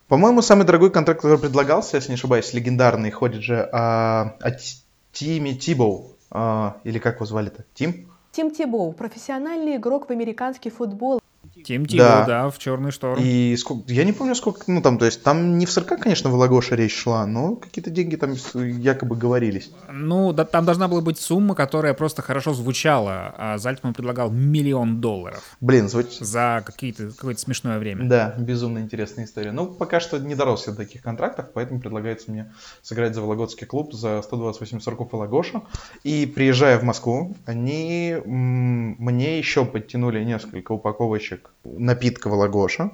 По-моему, 0.07 0.41
самый 0.41 0.65
дорогой 0.65 0.91
контракт, 0.91 1.21
который 1.21 1.39
предлагался, 1.39 1.97
если 1.97 2.09
не 2.09 2.15
ошибаюсь, 2.15 2.53
легендарный, 2.53 3.11
ходит 3.11 3.41
же 3.41 3.61
о, 3.61 4.37
о 4.39 4.51
Ти- 4.51 4.83
Тиме 5.11 5.55
Тибоу. 5.55 6.16
А, 6.29 6.77
или 6.83 6.99
как 6.99 7.15
его 7.15 7.25
звали-то? 7.25 7.65
Тим? 7.73 8.09
Тим 8.31 8.51
Тибоу, 8.51 8.91
профессиональный 8.91 9.77
игрок 9.77 10.09
в 10.09 10.11
американский 10.11 10.69
футбол. 10.69 11.19
Тим 11.63 11.85
Тибо, 11.85 12.03
Да. 12.03 12.25
да. 12.25 12.49
в 12.49 12.57
черный 12.59 12.91
шторм. 12.91 13.21
И 13.21 13.55
сколько, 13.57 13.91
я 13.91 14.03
не 14.03 14.13
помню, 14.13 14.35
сколько, 14.35 14.63
ну 14.67 14.81
там, 14.81 14.97
то 14.97 15.05
есть, 15.05 15.23
там 15.23 15.57
не 15.57 15.65
в 15.65 15.71
40, 15.71 15.99
конечно, 16.01 16.29
Вологодша 16.29 16.75
речь 16.75 16.95
шла, 16.95 17.25
но 17.25 17.55
какие-то 17.55 17.89
деньги 17.89 18.15
там 18.15 18.33
якобы 18.53 19.15
говорились. 19.15 19.71
Ну, 19.91 20.33
да, 20.33 20.45
там 20.45 20.65
должна 20.65 20.87
была 20.87 21.01
быть 21.01 21.19
сумма, 21.19 21.55
которая 21.55 21.93
просто 21.93 22.21
хорошо 22.21 22.53
звучала, 22.53 23.33
а 23.37 23.57
Зальцман 23.57 23.93
предлагал 23.93 24.29
миллион 24.31 25.01
долларов 25.01 25.43
Блин, 25.61 25.89
звучит, 25.89 26.25
за 26.25 26.63
какие-то, 26.65 27.11
какое-то 27.11 27.41
смешное 27.41 27.79
время. 27.79 28.07
Да, 28.07 28.35
безумно 28.37 28.79
интересная 28.79 29.25
история. 29.25 29.51
Ну, 29.51 29.67
пока 29.67 29.99
что 29.99 30.17
не 30.19 30.35
дорос 30.35 30.67
я 30.67 30.73
до 30.73 30.79
таких 30.79 31.01
контрактов, 31.01 31.47
поэтому 31.53 31.79
предлагается 31.79 32.31
мне 32.31 32.53
сыграть 32.81 33.15
за 33.15 33.21
Вологодский 33.21 33.65
клуб 33.67 33.93
за 33.93 34.21
128 34.21 34.79
сороков 34.79 35.11
Вологодша. 35.11 35.61
И 36.03 36.25
приезжая 36.25 36.77
в 36.79 36.83
Москву, 36.83 37.35
они 37.45 38.15
мне 38.25 39.37
еще 39.37 39.65
подтянули 39.65 40.23
несколько 40.23 40.71
упаковочек 40.71 41.46
напитка 41.63 42.29
Вологодша. 42.29 42.91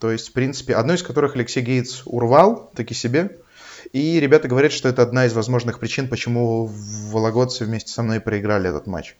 То 0.00 0.10
есть, 0.10 0.28
в 0.28 0.32
принципе, 0.32 0.74
одну 0.74 0.94
из 0.94 1.02
которых 1.02 1.36
Алексей 1.36 1.62
Гейтс 1.62 2.02
урвал, 2.06 2.70
таки 2.74 2.94
себе. 2.94 3.38
И 3.92 4.18
ребята 4.18 4.48
говорят, 4.48 4.72
что 4.72 4.88
это 4.88 5.02
одна 5.02 5.26
из 5.26 5.32
возможных 5.32 5.78
причин, 5.78 6.08
почему 6.08 6.66
вологодцы 6.66 7.64
вместе 7.64 7.92
со 7.92 8.02
мной 8.02 8.20
проиграли 8.20 8.68
этот 8.68 8.86
матч. 8.86 9.16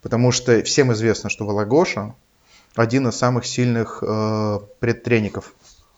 Потому 0.00 0.32
что 0.32 0.62
всем 0.62 0.92
известно, 0.94 1.28
что 1.28 1.44
Вологодша 1.44 2.14
один 2.74 3.08
из 3.08 3.16
самых 3.16 3.46
сильных 3.46 4.02
э, 4.06 4.58
предтренников 4.80 5.54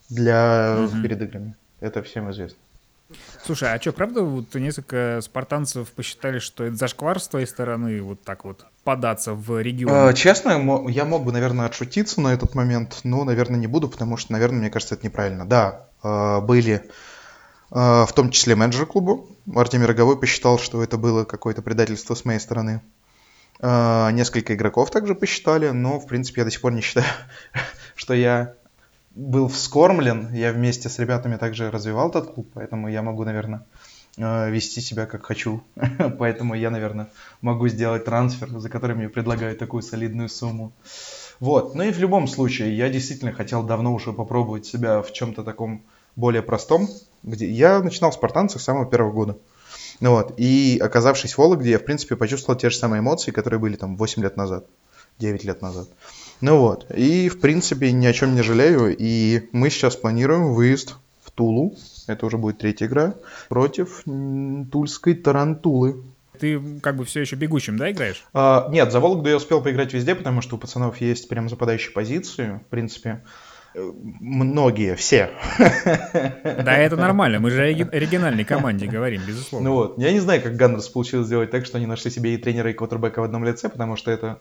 для 0.08 0.76
Мгм. 0.80 1.02
перед 1.02 1.22
играми. 1.22 1.54
Это 1.80 2.02
всем 2.02 2.30
известно. 2.30 2.58
Слушай, 3.44 3.74
а 3.74 3.80
что, 3.80 3.92
правда, 3.92 4.22
вот 4.22 4.54
несколько 4.54 5.20
спартанцев 5.22 5.90
посчитали, 5.92 6.40
что 6.40 6.64
это 6.64 6.76
зашквар 6.76 7.18
с 7.18 7.28
твоей 7.28 7.46
стороны 7.46 8.02
вот 8.02 8.22
так 8.22 8.44
вот 8.44 8.66
податься 8.84 9.32
в 9.32 9.62
регион? 9.62 10.10
Э, 10.10 10.14
честно, 10.14 10.50
я 10.90 11.04
мог 11.06 11.24
бы, 11.24 11.32
наверное, 11.32 11.66
отшутиться 11.66 12.20
на 12.20 12.34
этот 12.34 12.54
момент, 12.54 13.00
но, 13.04 13.24
наверное, 13.24 13.58
не 13.58 13.66
буду, 13.66 13.88
потому 13.88 14.18
что, 14.18 14.32
наверное, 14.32 14.58
мне 14.60 14.70
кажется, 14.70 14.94
это 14.94 15.06
неправильно. 15.06 15.46
Да, 15.46 15.86
э, 16.02 16.40
были 16.42 16.82
э, 17.70 17.74
в 17.74 18.12
том 18.14 18.30
числе 18.30 18.54
менеджер 18.56 18.84
клуба. 18.84 19.24
Артемий 19.54 19.86
Роговой 19.86 20.18
посчитал, 20.18 20.58
что 20.58 20.82
это 20.82 20.98
было 20.98 21.24
какое-то 21.24 21.62
предательство 21.62 22.14
с 22.14 22.26
моей 22.26 22.40
стороны. 22.40 22.82
Несколько 23.60 24.54
игроков 24.54 24.92
также 24.92 25.16
посчитали, 25.16 25.70
но, 25.70 25.98
в 25.98 26.06
принципе, 26.06 26.42
я 26.42 26.44
до 26.44 26.50
сих 26.52 26.60
пор 26.60 26.72
не 26.74 26.80
считаю, 26.80 27.06
что 27.96 28.14
я 28.14 28.54
был 29.18 29.48
вскормлен. 29.48 30.32
Я 30.32 30.52
вместе 30.52 30.88
с 30.88 30.98
ребятами 31.00 31.36
также 31.36 31.70
развивал 31.70 32.10
этот 32.10 32.34
клуб, 32.34 32.48
поэтому 32.54 32.88
я 32.88 33.02
могу, 33.02 33.24
наверное, 33.24 33.66
э, 34.16 34.50
вести 34.50 34.80
себя 34.80 35.06
как 35.06 35.26
хочу. 35.26 35.60
Поэтому 36.18 36.54
я, 36.54 36.70
наверное, 36.70 37.08
могу 37.40 37.68
сделать 37.68 38.04
трансфер, 38.04 38.48
за 38.48 38.68
который 38.70 38.94
мне 38.94 39.08
предлагают 39.08 39.58
такую 39.58 39.82
солидную 39.82 40.28
сумму. 40.28 40.72
Вот. 41.40 41.74
Ну 41.74 41.82
и 41.82 41.90
в 41.90 41.98
любом 41.98 42.28
случае, 42.28 42.76
я 42.76 42.88
действительно 42.88 43.32
хотел 43.32 43.64
давно 43.64 43.92
уже 43.92 44.12
попробовать 44.12 44.66
себя 44.66 45.02
в 45.02 45.12
чем-то 45.12 45.42
таком 45.42 45.82
более 46.14 46.42
простом, 46.42 46.88
где 47.24 47.50
я 47.50 47.80
начинал 47.80 48.12
в 48.12 48.14
спартанцах 48.14 48.60
с 48.60 48.64
самого 48.64 48.86
первого 48.86 49.12
года. 49.12 49.38
Ну 49.98 50.12
вот. 50.12 50.34
И 50.36 50.78
оказавшись 50.80 51.34
в 51.34 51.38
Вологде, 51.38 51.70
я, 51.70 51.78
в 51.80 51.84
принципе, 51.84 52.14
почувствовал 52.14 52.56
те 52.58 52.70
же 52.70 52.76
самые 52.76 53.00
эмоции, 53.00 53.32
которые 53.32 53.58
были 53.58 53.74
там 53.74 53.96
8 53.96 54.22
лет 54.22 54.36
назад, 54.36 54.66
9 55.18 55.42
лет 55.42 55.60
назад. 55.60 55.88
Ну 56.40 56.58
вот. 56.58 56.86
И, 56.94 57.28
в 57.28 57.40
принципе, 57.40 57.92
ни 57.92 58.06
о 58.06 58.12
чем 58.12 58.34
не 58.34 58.42
жалею. 58.42 58.94
И 58.96 59.48
мы 59.52 59.70
сейчас 59.70 59.96
планируем 59.96 60.54
выезд 60.54 60.96
в 61.22 61.30
Тулу. 61.30 61.76
Это 62.06 62.26
уже 62.26 62.38
будет 62.38 62.58
третья 62.58 62.86
игра 62.86 63.14
против 63.48 64.02
тульской 64.04 65.14
Тарантулы. 65.14 66.02
Ты 66.38 66.60
как 66.80 66.96
бы 66.96 67.04
все 67.04 67.20
еще 67.20 67.36
бегущим, 67.36 67.76
да, 67.76 67.90
играешь? 67.90 68.24
А, 68.32 68.68
нет, 68.70 68.92
за 68.92 69.00
Вологду 69.00 69.28
я 69.28 69.36
успел 69.36 69.60
поиграть 69.60 69.92
везде, 69.92 70.14
потому 70.14 70.40
что 70.40 70.54
у 70.54 70.58
пацанов 70.58 71.00
есть 71.00 71.28
прям 71.28 71.48
западающие 71.48 71.90
позиции. 71.90 72.60
В 72.64 72.70
принципе, 72.70 73.24
э, 73.74 73.90
многие, 74.20 74.94
все. 74.94 75.30
Да, 75.58 76.76
это 76.76 76.96
нормально, 76.96 77.40
мы 77.40 77.50
же 77.50 77.62
о 77.62 77.64
ориги- 77.66 77.90
оригинальной 77.90 78.44
команде 78.44 78.86
говорим, 78.86 79.20
безусловно. 79.26 79.68
Ну 79.68 79.74
вот, 79.74 79.98
я 79.98 80.12
не 80.12 80.20
знаю, 80.20 80.40
как 80.40 80.54
Ганнерс 80.54 80.88
получилось 80.88 81.26
сделать 81.26 81.50
так, 81.50 81.66
что 81.66 81.78
они 81.78 81.86
нашли 81.86 82.08
себе 82.10 82.34
и 82.34 82.36
тренера, 82.36 82.70
и 82.70 82.74
квотербека 82.74 83.20
в 83.20 83.24
одном 83.24 83.44
лице, 83.44 83.68
потому 83.68 83.96
что 83.96 84.12
это, 84.12 84.38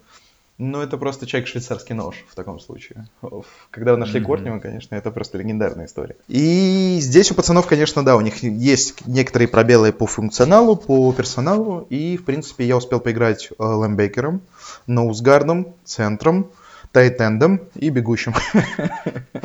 ну, 0.57 0.81
это 0.81 0.97
просто 0.97 1.27
человек 1.27 1.47
швейцарский 1.47 1.93
нож 1.93 2.15
в 2.29 2.35
таком 2.35 2.59
случае. 2.59 3.07
Оф. 3.21 3.45
Когда 3.69 3.93
вы 3.93 3.99
нашли 3.99 4.19
Мгм. 4.19 4.27
Кортнева, 4.27 4.59
конечно, 4.59 4.95
это 4.95 5.11
просто 5.11 5.37
легендарная 5.37 5.85
история. 5.85 6.15
И 6.27 6.97
здесь 6.99 7.31
у 7.31 7.35
пацанов, 7.35 7.67
конечно, 7.67 8.03
да, 8.03 8.15
у 8.15 8.21
них 8.21 8.41
есть 8.41 9.05
некоторые 9.05 9.47
пробелы 9.47 9.93
по 9.93 10.07
функционалу, 10.07 10.75
по 10.75 11.13
персоналу, 11.13 11.85
и, 11.89 12.17
в 12.17 12.25
принципе, 12.25 12.65
я 12.65 12.75
успел 12.75 12.99
поиграть 12.99 13.49
э, 13.51 13.63
лэмбекером, 13.63 14.41
ноузгардом, 14.87 15.75
центром, 15.85 16.49
тайтендом 16.91 17.61
и 17.75 17.89
бегущим. 17.89 18.33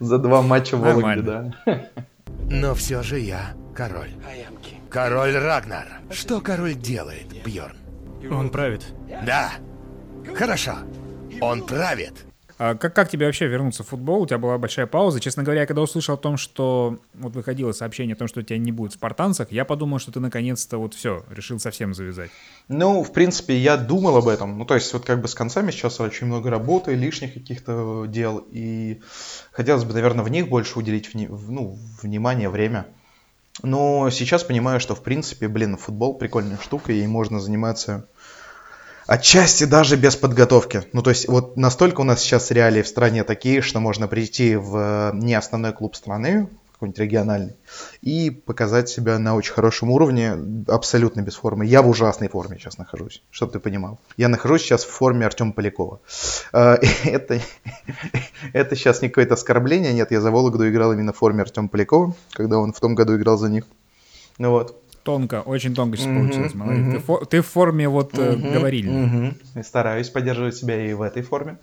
За 0.00 0.18
два 0.18 0.42
матча 0.42 0.76
в 0.76 0.80
Вологде, 0.80 1.22
да. 1.22 1.54
Но 2.50 2.74
все 2.74 3.02
же 3.02 3.18
я 3.18 3.52
король. 3.74 4.10
Король 4.90 5.36
Рагнар. 5.36 5.86
Что 6.10 6.40
король 6.40 6.74
делает, 6.74 7.26
Бьорн? 7.44 7.76
Он 8.30 8.50
правит. 8.50 8.84
Да. 9.26 9.52
Хорошо. 10.34 10.78
Он 11.40 11.66
правит. 11.66 12.24
А 12.58 12.76
как, 12.76 12.94
как 12.94 13.10
тебе 13.10 13.26
вообще 13.26 13.48
вернуться 13.48 13.82
в 13.82 13.88
футбол? 13.88 14.22
У 14.22 14.26
тебя 14.26 14.38
была 14.38 14.56
большая 14.56 14.86
пауза. 14.86 15.18
Честно 15.18 15.42
говоря, 15.42 15.62
я 15.62 15.66
когда 15.66 15.82
услышал 15.82 16.14
о 16.14 16.18
том, 16.18 16.36
что 16.36 17.00
вот 17.14 17.34
выходило 17.34 17.72
сообщение 17.72 18.14
о 18.14 18.16
том, 18.16 18.28
что 18.28 18.38
у 18.38 18.42
тебя 18.44 18.58
не 18.58 18.70
будет 18.70 18.92
в 18.92 18.94
спартанцах, 18.94 19.50
я 19.50 19.64
подумал, 19.64 19.98
что 19.98 20.12
ты 20.12 20.20
наконец-то 20.20 20.78
вот 20.78 20.94
все, 20.94 21.24
решил 21.30 21.58
совсем 21.58 21.92
завязать. 21.92 22.30
Ну, 22.68 23.02
в 23.02 23.12
принципе, 23.12 23.56
я 23.56 23.76
думал 23.76 24.16
об 24.16 24.28
этом. 24.28 24.58
Ну, 24.58 24.64
то 24.64 24.74
есть, 24.74 24.92
вот 24.92 25.04
как 25.04 25.20
бы 25.20 25.26
с 25.26 25.34
концами 25.34 25.72
сейчас 25.72 25.98
очень 25.98 26.28
много 26.28 26.50
работы, 26.50 26.94
лишних 26.94 27.34
каких-то 27.34 28.04
дел. 28.06 28.46
И 28.52 29.00
хотелось 29.50 29.82
бы, 29.82 29.92
наверное, 29.94 30.24
в 30.24 30.28
них 30.28 30.48
больше 30.48 30.78
уделить 30.78 31.12
вни- 31.12 31.28
ну, 31.28 31.76
внимание, 32.00 32.48
время. 32.48 32.86
Но 33.62 34.08
сейчас 34.10 34.44
понимаю, 34.44 34.80
что, 34.80 34.94
в 34.94 35.02
принципе, 35.02 35.48
блин, 35.48 35.76
футбол 35.76 36.14
прикольная 36.14 36.58
штука, 36.62 36.92
и 36.92 37.06
можно 37.06 37.38
заниматься 37.38 38.08
Отчасти 39.06 39.64
даже 39.64 39.96
без 39.96 40.16
подготовки. 40.16 40.84
Ну, 40.92 41.02
то 41.02 41.10
есть, 41.10 41.28
вот 41.28 41.56
настолько 41.56 42.02
у 42.02 42.04
нас 42.04 42.20
сейчас 42.20 42.50
реалии 42.50 42.82
в 42.82 42.88
стране 42.88 43.24
такие, 43.24 43.60
что 43.60 43.80
можно 43.80 44.06
прийти 44.06 44.54
в 44.54 44.76
э, 44.76 45.10
не 45.14 45.34
основной 45.34 45.72
клуб 45.72 45.96
страны, 45.96 46.48
какой-нибудь 46.82 46.98
региональный, 46.98 47.54
и 48.00 48.30
показать 48.30 48.88
себя 48.88 49.18
на 49.18 49.36
очень 49.36 49.52
хорошем 49.52 49.90
уровне, 49.90 50.36
абсолютно 50.66 51.20
без 51.20 51.36
формы. 51.36 51.64
Я 51.64 51.80
в 51.82 51.88
ужасной 51.88 52.28
форме 52.28 52.58
сейчас 52.58 52.76
нахожусь, 52.76 53.22
чтобы 53.30 53.52
ты 53.52 53.60
понимал. 53.60 54.00
Я 54.16 54.28
нахожусь 54.28 54.62
сейчас 54.62 54.84
в 54.84 54.90
форме 54.90 55.26
Артема 55.26 55.52
Полякова. 55.52 56.00
Э, 56.52 56.76
это, 57.04 57.40
это 58.52 58.76
сейчас 58.76 59.00
не 59.00 59.08
какое-то 59.08 59.34
оскорбление, 59.34 59.92
нет, 59.92 60.10
я 60.10 60.20
за 60.20 60.30
Вологду 60.32 60.68
играл 60.68 60.92
именно 60.92 61.12
в 61.12 61.16
форме 61.16 61.42
Артема 61.42 61.68
Полякова, 61.68 62.14
когда 62.32 62.58
он 62.58 62.72
в 62.72 62.80
том 62.80 62.96
году 62.96 63.16
играл 63.16 63.38
за 63.38 63.48
них. 63.48 63.64
Ну 64.38 64.50
вот. 64.50 64.78
Тонко, 65.04 65.42
очень 65.42 65.74
тонко 65.74 65.96
сейчас 65.96 66.06
получилось, 66.06 66.54
молодец. 66.54 66.92
Ты, 66.92 67.12
фо- 67.12 67.26
ты 67.26 67.40
в 67.42 67.46
форме 67.46 67.88
вот 67.88 68.16
э, 68.16 68.36
говорильни. 68.36 69.34
И 69.56 69.62
стараюсь 69.62 70.08
поддерживать 70.08 70.56
себя 70.56 70.84
и 70.84 70.92
в 70.94 71.02
этой 71.02 71.22
форме. 71.22 71.58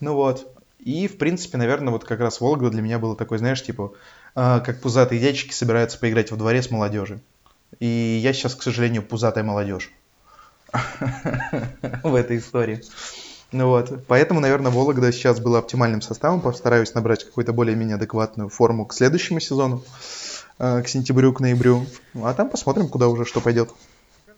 Ну 0.00 0.14
вот. 0.14 0.46
И, 0.78 1.08
в 1.08 1.18
принципе, 1.18 1.58
наверное, 1.58 1.90
вот 1.92 2.04
как 2.04 2.20
раз 2.20 2.40
Волга 2.40 2.70
для 2.70 2.80
меня 2.80 2.98
было 3.00 3.16
такой, 3.16 3.38
знаешь, 3.38 3.60
типа, 3.60 3.94
как 4.36 4.80
пузатые 4.82 5.20
дядечки 5.20 5.52
собираются 5.52 5.98
поиграть 5.98 6.30
во 6.30 6.36
дворе 6.36 6.62
с 6.62 6.70
молодежью. 6.70 7.20
И 7.80 8.20
я 8.22 8.32
сейчас, 8.32 8.54
к 8.54 8.62
сожалению, 8.62 9.02
пузатая 9.02 9.42
молодежь 9.42 9.90
в 12.02 12.14
этой 12.14 12.38
истории. 12.38 12.82
Ну 13.52 13.68
вот, 13.68 14.04
поэтому, 14.06 14.40
наверное, 14.40 14.70
Вологда 14.70 15.12
сейчас 15.12 15.40
была 15.40 15.60
оптимальным 15.60 16.02
составом. 16.02 16.40
Постараюсь 16.40 16.94
набрать 16.94 17.24
какую-то 17.24 17.52
более-менее 17.52 17.96
адекватную 17.96 18.48
форму 18.50 18.86
к 18.86 18.92
следующему 18.92 19.40
сезону. 19.40 19.82
Э, 20.58 20.82
к 20.82 20.88
сентябрю, 20.88 21.32
к 21.32 21.40
ноябрю. 21.40 21.86
А 22.14 22.32
там 22.34 22.48
посмотрим, 22.48 22.88
куда 22.88 23.08
уже 23.08 23.24
что 23.24 23.40
пойдет. 23.40 23.70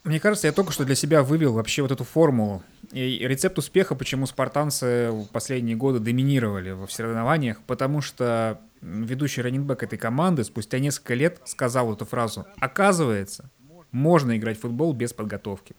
Мне 0.04 0.20
кажется, 0.20 0.46
я 0.46 0.52
только 0.52 0.72
что 0.72 0.84
для 0.84 0.94
себя 0.94 1.22
вывел 1.22 1.52
вообще 1.52 1.82
вот 1.82 1.90
эту 1.90 2.04
формулу. 2.04 2.62
И 2.92 3.18
рецепт 3.26 3.58
успеха, 3.58 3.94
почему 3.94 4.26
спартанцы 4.26 5.10
в 5.10 5.26
последние 5.26 5.76
годы 5.76 5.98
доминировали 5.98 6.70
во 6.70 6.88
соревнованиях, 6.88 7.60
потому 7.66 8.00
что 8.00 8.60
ведущий 8.80 9.42
раненбэк 9.42 9.82
этой 9.82 9.98
команды 9.98 10.44
спустя 10.44 10.78
несколько 10.78 11.14
лет 11.14 11.40
сказал 11.44 11.92
эту 11.92 12.04
фразу. 12.04 12.46
Оказывается, 12.58 13.50
можно 13.90 14.36
играть 14.36 14.58
в 14.58 14.62
футбол 14.62 14.92
без 14.92 15.12
подготовки. 15.12 15.74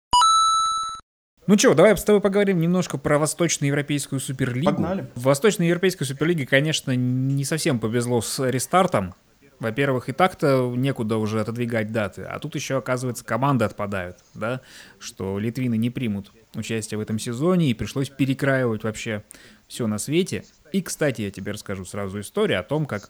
Ну 1.48 1.58
что, 1.58 1.74
давай 1.74 1.98
с 1.98 2.03
тобой 2.03 2.22
поговорим 2.22 2.60
немножко 2.60 3.00
про 3.00 3.18
Восточноевропейскую 3.18 4.20
Суперлигу. 4.20 4.72
Погнали. 4.72 5.10
В 5.15 5.24
Восточноевропейской 5.24 6.06
Суперлиге, 6.06 6.46
конечно, 6.46 6.96
не 6.96 7.44
совсем 7.44 7.79
повезло 7.79 8.22
с 8.22 8.48
рестартом. 8.48 9.15
Во-первых, 9.60 10.08
и 10.08 10.13
так-то 10.13 10.72
некуда 10.75 11.18
уже 11.18 11.41
отодвигать 11.41 11.91
даты, 11.91 12.22
а 12.24 12.39
тут 12.39 12.56
еще, 12.56 12.77
оказывается, 12.77 13.25
команды 13.25 13.65
отпадают, 13.65 14.18
да, 14.34 14.62
что 15.00 15.38
литвины 15.38 15.75
не 15.75 15.89
примут 15.89 16.32
участие 16.56 16.98
в 16.98 17.01
этом 17.01 17.20
сезоне, 17.20 17.70
и 17.70 17.74
пришлось 17.74 18.10
перекраивать 18.10 18.84
вообще 18.84 19.24
все 19.68 19.88
на 19.88 19.98
свете. 19.98 20.46
И, 20.72 20.82
кстати, 20.82 21.22
я 21.22 21.32
тебе 21.32 21.52
расскажу 21.52 21.86
сразу 21.86 22.20
историю 22.20 22.60
о 22.60 22.64
том, 22.64 22.86
как 22.86 23.10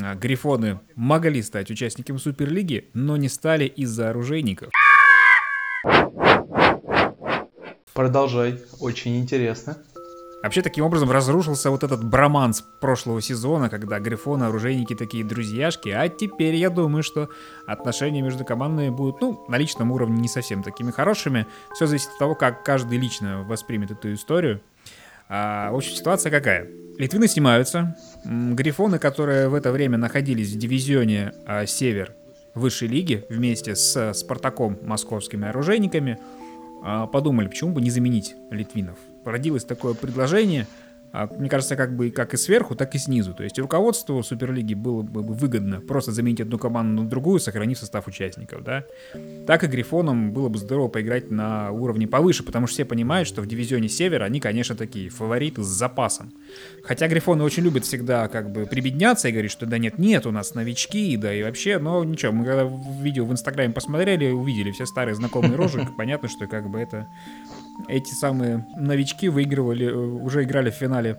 а, 0.00 0.14
Грифоны 0.14 0.80
могли 0.94 1.42
стать 1.42 1.70
участниками 1.70 2.18
Суперлиги, 2.18 2.88
но 2.94 3.16
не 3.16 3.28
стали 3.28 3.64
из-за 3.64 4.10
оружейников. 4.10 4.70
Продолжай, 7.92 8.58
очень 8.78 9.18
интересно. 9.18 9.76
Вообще, 10.42 10.62
таким 10.62 10.86
образом 10.86 11.10
разрушился 11.10 11.70
вот 11.70 11.84
этот 11.84 12.02
броманс 12.02 12.64
прошлого 12.80 13.20
сезона, 13.20 13.68
когда 13.68 13.98
Грифоны, 13.98 14.44
оружейники 14.44 14.94
такие 14.94 15.22
друзьяшки, 15.22 15.90
а 15.90 16.08
теперь 16.08 16.54
я 16.54 16.70
думаю, 16.70 17.02
что 17.02 17.28
отношения 17.66 18.22
между 18.22 18.44
командами 18.46 18.88
будут, 18.88 19.20
ну, 19.20 19.44
на 19.48 19.58
личном 19.58 19.92
уровне 19.92 20.18
не 20.18 20.28
совсем 20.28 20.62
такими 20.62 20.92
хорошими. 20.92 21.46
Все 21.74 21.86
зависит 21.86 22.08
от 22.12 22.18
того, 22.18 22.34
как 22.34 22.64
каждый 22.64 22.96
лично 22.96 23.42
воспримет 23.42 23.90
эту 23.90 24.14
историю. 24.14 24.62
А, 25.30 25.70
в 25.70 25.76
общем, 25.76 25.94
ситуация 25.94 26.30
какая? 26.30 26.68
Литвины 26.98 27.28
снимаются. 27.28 27.96
Грифоны, 28.24 28.98
которые 28.98 29.48
в 29.48 29.54
это 29.54 29.72
время 29.72 29.96
находились 29.96 30.52
в 30.52 30.58
дивизионе 30.58 31.32
а, 31.46 31.64
Север 31.64 32.12
высшей 32.54 32.88
лиги 32.88 33.24
вместе 33.30 33.76
с 33.76 34.12
Спартаком 34.12 34.78
московскими 34.82 35.48
оружейниками, 35.48 36.18
а, 36.82 37.06
подумали, 37.06 37.46
почему 37.46 37.72
бы 37.72 37.80
не 37.80 37.90
заменить 37.90 38.34
литвинов 38.50 38.98
родилось 39.24 39.64
такое 39.64 39.94
предложение, 39.94 40.66
мне 41.12 41.48
кажется, 41.48 41.76
как 41.76 41.96
бы 41.96 42.10
как 42.10 42.34
и 42.34 42.36
сверху, 42.36 42.74
так 42.74 42.94
и 42.94 42.98
снизу. 42.98 43.34
То 43.34 43.42
есть 43.42 43.58
руководству 43.58 44.22
Суперлиги 44.22 44.74
было 44.74 45.02
бы 45.02 45.22
выгодно 45.22 45.80
просто 45.80 46.12
заменить 46.12 46.40
одну 46.40 46.58
команду 46.58 47.02
на 47.02 47.08
другую, 47.08 47.40
сохранив 47.40 47.78
состав 47.78 48.06
участников, 48.06 48.62
да. 48.62 48.84
Так 49.46 49.64
и 49.64 49.66
Грифонам 49.66 50.32
было 50.32 50.48
бы 50.48 50.58
здорово 50.58 50.88
поиграть 50.88 51.30
на 51.30 51.72
уровне 51.72 52.06
повыше, 52.06 52.42
потому 52.44 52.66
что 52.66 52.74
все 52.74 52.84
понимают, 52.84 53.26
что 53.26 53.42
в 53.42 53.46
дивизионе 53.46 53.88
Севера 53.88 54.24
они, 54.24 54.40
конечно, 54.40 54.76
такие 54.76 55.10
фавориты 55.10 55.62
с 55.62 55.66
запасом. 55.66 56.32
Хотя 56.84 57.08
Грифоны 57.08 57.42
очень 57.42 57.64
любят 57.64 57.84
всегда 57.84 58.28
как 58.28 58.52
бы 58.52 58.66
прибедняться 58.66 59.28
и 59.28 59.32
говорить, 59.32 59.50
что 59.50 59.66
да 59.66 59.78
нет, 59.78 59.98
нет, 59.98 60.26
у 60.26 60.30
нас 60.30 60.54
новички, 60.54 61.16
да 61.16 61.34
и 61.34 61.42
вообще, 61.42 61.78
но 61.78 62.04
ничего, 62.04 62.32
мы 62.32 62.44
когда 62.44 62.70
видео 63.00 63.24
в 63.24 63.32
Инстаграме 63.32 63.72
посмотрели, 63.72 64.30
увидели 64.30 64.70
все 64.70 64.86
старые 64.86 65.14
знакомые 65.14 65.56
рожи, 65.56 65.86
понятно, 65.96 66.28
что 66.28 66.46
как 66.46 66.70
бы 66.70 66.78
это 66.78 67.08
эти 67.88 68.12
самые 68.12 68.66
новички 68.76 69.28
выигрывали, 69.28 69.86
э, 69.86 69.94
уже 69.94 70.42
играли 70.42 70.70
в 70.70 70.74
финале 70.74 71.16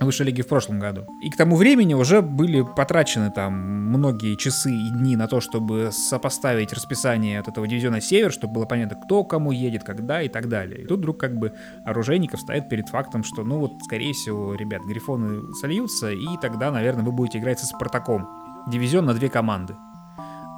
высшей 0.00 0.26
лиги 0.26 0.42
в 0.42 0.48
прошлом 0.48 0.80
году. 0.80 1.06
И 1.22 1.30
к 1.30 1.36
тому 1.36 1.56
времени 1.56 1.94
уже 1.94 2.20
были 2.22 2.62
потрачены 2.62 3.30
там 3.30 3.54
многие 3.54 4.36
часы 4.36 4.70
и 4.70 4.90
дни 4.90 5.16
на 5.16 5.28
то, 5.28 5.40
чтобы 5.40 5.90
сопоставить 5.92 6.72
расписание 6.72 7.38
от 7.38 7.48
этого 7.48 7.66
дивизиона 7.66 8.00
Север, 8.00 8.32
чтобы 8.32 8.54
было 8.54 8.66
понятно, 8.66 8.96
кто 8.96 9.24
кому 9.24 9.52
едет, 9.52 9.84
когда 9.84 10.22
и 10.22 10.28
так 10.28 10.48
далее. 10.48 10.82
И 10.82 10.86
тут 10.86 10.98
вдруг 10.98 11.18
как 11.18 11.36
бы 11.36 11.52
оружейников 11.84 12.40
стоит 12.40 12.68
перед 12.68 12.88
фактом, 12.88 13.22
что 13.22 13.44
ну 13.44 13.58
вот, 13.58 13.72
скорее 13.84 14.12
всего, 14.12 14.54
ребят, 14.54 14.82
Грифоны 14.82 15.54
сольются, 15.54 16.10
и 16.10 16.26
тогда, 16.40 16.70
наверное, 16.70 17.04
вы 17.04 17.12
будете 17.12 17.38
играть 17.38 17.60
со 17.60 17.66
Спартаком. 17.66 18.28
Дивизион 18.66 19.04
на 19.04 19.14
две 19.14 19.28
команды. 19.28 19.74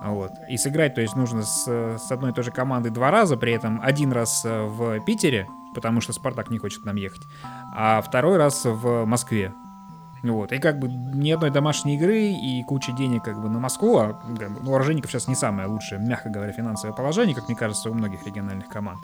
Вот. 0.07 0.33
И 0.49 0.57
сыграть, 0.57 0.95
то 0.95 1.01
есть 1.01 1.16
нужно 1.16 1.42
с, 1.42 1.66
с 1.66 2.12
одной 2.12 2.31
и 2.31 2.35
той 2.35 2.45
же 2.45 2.53
командой 2.53 2.90
два 2.90 3.11
раза, 3.11 3.37
при 3.37 3.53
этом 3.53 3.81
один 3.83 4.12
раз 4.12 4.45
э, 4.45 4.62
в 4.62 5.01
Питере, 5.01 5.49
потому 5.75 6.01
что 6.01 6.12
Спартак 6.12 6.49
не 6.51 6.59
хочет 6.59 6.85
нам 6.85 6.97
ехать, 6.97 7.23
а 7.75 8.01
второй 8.03 8.37
раз 8.37 8.64
в 8.64 9.05
Москве. 9.05 9.53
Вот. 10.23 10.53
И 10.53 10.59
как 10.59 10.79
бы 10.79 10.88
ни 10.88 11.31
одной 11.31 11.51
домашней 11.51 11.97
игры 11.97 12.31
и 12.31 12.62
куча 12.64 12.92
денег 12.92 13.25
как 13.25 13.40
бы 13.40 13.49
на 13.49 13.59
Москву, 13.59 13.99
а 13.99 14.21
ну, 14.62 14.73
у 14.73 14.83
сейчас 14.83 15.29
не 15.29 15.35
самое 15.35 15.69
лучшее, 15.69 16.01
мягко 16.01 16.31
говоря, 16.31 16.53
финансовое 16.53 16.95
положение, 16.95 17.35
как 17.35 17.49
мне 17.49 17.57
кажется, 17.57 17.90
у 17.90 17.95
многих 17.95 18.25
региональных 18.27 18.69
команд. 18.69 19.01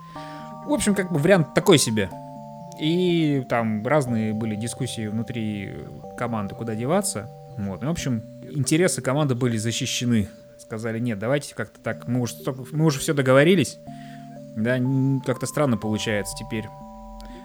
В 0.67 0.73
общем, 0.73 0.95
как 0.95 1.13
бы 1.13 1.19
вариант 1.19 1.55
такой 1.55 1.79
себе. 1.79 2.11
И 2.81 3.45
там 3.49 3.87
разные 3.87 4.33
были 4.33 4.57
дискуссии 4.57 5.07
внутри 5.07 5.87
команды, 6.17 6.55
куда 6.55 6.75
деваться. 6.75 7.29
Вот. 7.59 7.83
И, 7.83 7.87
в 7.87 7.91
общем, 7.91 8.23
интересы 8.51 9.03
команды 9.03 9.35
были 9.35 9.57
защищены 9.57 10.29
сказали, 10.63 10.99
нет, 10.99 11.19
давайте 11.19 11.55
как-то 11.55 11.81
так, 11.81 12.09
мы 12.09 12.21
уже, 12.21 12.35
мы 12.73 12.85
уже 12.87 12.99
все 12.99 13.15
договорились, 13.15 13.79
да, 14.57 14.79
как-то 15.25 15.47
странно 15.47 15.77
получается 15.77 16.35
теперь 16.37 16.67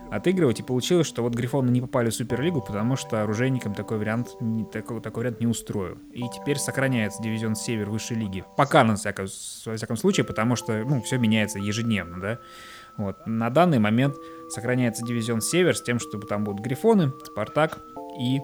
отыгрывать, 0.10 0.60
и 0.60 0.64
получилось, 0.64 1.08
что 1.08 1.22
вот 1.22 1.34
Грифоны 1.34 1.70
не 1.70 1.82
попали 1.82 2.10
в 2.10 2.16
Суперлигу, 2.16 2.62
потому 2.62 2.96
что 2.96 3.24
оружейникам 3.24 3.74
такой 3.74 3.98
вариант, 3.98 4.30
такой, 4.72 5.02
такой 5.02 5.22
вариант 5.22 5.40
не 5.40 5.48
устроил. 5.48 5.98
И 6.14 6.24
теперь 6.34 6.58
сохраняется 6.58 7.22
дивизион 7.22 7.56
Север 7.56 7.90
высшей 7.90 8.18
лиги. 8.18 8.44
Пока, 8.56 8.84
на 8.84 8.96
всяком, 8.96 9.26
во 9.66 9.76
всяком 9.76 9.98
случае, 9.98 10.26
потому 10.26 10.56
что, 10.56 10.84
ну, 10.86 11.02
все 11.02 11.18
меняется 11.18 11.60
ежедневно, 11.60 12.22
да. 12.22 12.40
Вот. 12.98 13.28
На 13.28 13.50
данный 13.50 13.80
момент 13.80 14.16
сохраняется 14.50 15.06
дивизион 15.06 15.42
Север 15.42 15.76
с 15.76 15.84
тем, 15.84 16.00
чтобы 16.00 16.26
там 16.26 16.44
будут 16.44 16.62
Грифоны, 16.62 17.12
Спартак 17.26 17.80
и 18.20 18.40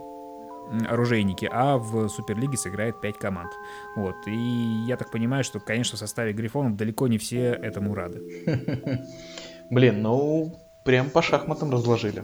оружейники, 0.88 1.50
а 1.52 1.78
в 1.78 2.08
Суперлиге 2.10 2.58
сыграет 2.58 3.02
5 3.02 3.18
команд. 3.18 3.52
Вот. 3.96 4.16
И 4.28 4.86
я 4.88 4.98
так 4.98 5.12
понимаю, 5.12 5.44
что, 5.44 5.60
конечно, 5.60 5.96
в 5.96 6.00
составе 6.00 6.34
Грифонов 6.34 6.76
далеко 6.76 7.08
не 7.08 7.18
все 7.18 7.54
этому 7.54 7.94
рады. 7.94 8.22
Блин, 9.70 10.02
ну, 10.02 10.60
прям 10.86 11.10
по 11.10 11.22
шахматам 11.22 11.72
разложили. 11.72 12.24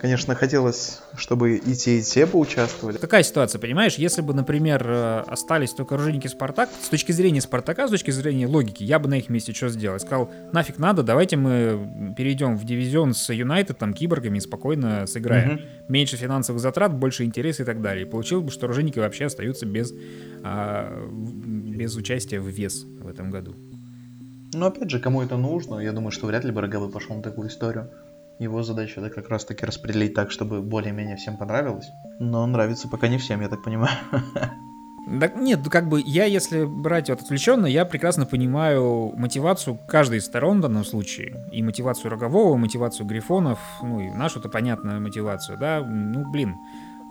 Конечно, 0.00 0.34
хотелось, 0.34 1.00
чтобы 1.14 1.56
и 1.56 1.74
те, 1.74 1.98
и 1.98 2.02
те 2.02 2.26
поучаствовали. 2.26 2.96
Какая 2.96 3.22
ситуация, 3.22 3.58
понимаешь? 3.58 3.96
Если 3.96 4.22
бы, 4.22 4.32
например, 4.32 4.82
э, 4.88 5.24
остались 5.26 5.72
только 5.72 5.96
оружейники 5.96 6.26
Спартак, 6.26 6.70
с 6.82 6.88
точки 6.88 7.12
зрения 7.12 7.42
Спартака, 7.42 7.86
с 7.86 7.90
точки 7.90 8.10
зрения 8.10 8.46
логики, 8.46 8.82
я 8.82 8.98
бы 8.98 9.10
на 9.10 9.18
их 9.18 9.28
месте 9.28 9.52
что 9.52 9.68
сделал? 9.68 9.98
Сказал, 9.98 10.30
нафиг 10.52 10.78
надо, 10.78 11.02
давайте 11.02 11.36
мы 11.36 12.14
перейдем 12.16 12.56
в 12.56 12.64
дивизион 12.64 13.12
с 13.12 13.30
Юнайтед, 13.30 13.76
там, 13.76 13.92
киборгами 13.92 14.38
спокойно 14.38 15.06
сыграем. 15.06 15.56
Угу. 15.56 15.62
Меньше 15.88 16.16
финансовых 16.16 16.62
затрат, 16.62 16.94
больше 16.94 17.24
интереса 17.24 17.64
и 17.64 17.66
так 17.66 17.82
далее. 17.82 18.06
И 18.06 18.08
получил 18.08 18.40
бы, 18.40 18.50
что 18.50 18.64
оружейники 18.64 18.98
вообще 18.98 19.26
остаются 19.26 19.66
без, 19.66 19.92
а, 20.42 21.10
без 21.10 21.94
участия 21.94 22.40
в 22.40 22.48
вес 22.48 22.84
в 22.84 23.06
этом 23.06 23.30
году. 23.30 23.54
Ну, 24.54 24.64
опять 24.64 24.90
же, 24.90 24.98
кому 24.98 25.20
это 25.20 25.36
нужно? 25.36 25.78
Я 25.78 25.92
думаю, 25.92 26.10
что 26.10 26.26
вряд 26.26 26.44
ли 26.44 26.52
бы 26.52 26.62
Роговый 26.62 26.90
пошел 26.90 27.16
на 27.16 27.22
такую 27.22 27.48
историю. 27.48 27.90
Его 28.40 28.62
задача 28.62 29.00
это 29.00 29.10
как 29.10 29.28
раз 29.28 29.44
таки 29.44 29.66
распределить 29.66 30.14
так, 30.14 30.30
чтобы 30.30 30.62
более-менее 30.62 31.16
всем 31.16 31.36
понравилось. 31.36 31.90
Но 32.18 32.46
нравится 32.46 32.88
пока 32.88 33.06
не 33.06 33.18
всем, 33.18 33.42
я 33.42 33.48
так 33.48 33.62
понимаю. 33.62 33.96
Да, 35.06 35.26
нет, 35.26 35.68
как 35.68 35.88
бы 35.88 36.00
я, 36.06 36.24
если 36.26 36.64
брать 36.64 37.08
вот 37.10 37.22
отвлеченно, 37.22 37.66
я 37.66 37.84
прекрасно 37.84 38.26
понимаю 38.26 39.12
мотивацию 39.16 39.76
каждой 39.88 40.18
из 40.18 40.26
сторон 40.26 40.58
в 40.58 40.60
данном 40.60 40.84
случае. 40.84 41.48
И 41.50 41.64
мотивацию 41.64 42.12
Рогового, 42.12 42.56
мотивацию 42.56 43.06
Грифонов, 43.06 43.58
ну 43.82 43.98
и 43.98 44.10
нашу-то 44.10 44.48
понятную 44.48 45.00
мотивацию, 45.00 45.58
да. 45.58 45.82
Ну, 45.84 46.30
блин, 46.30 46.54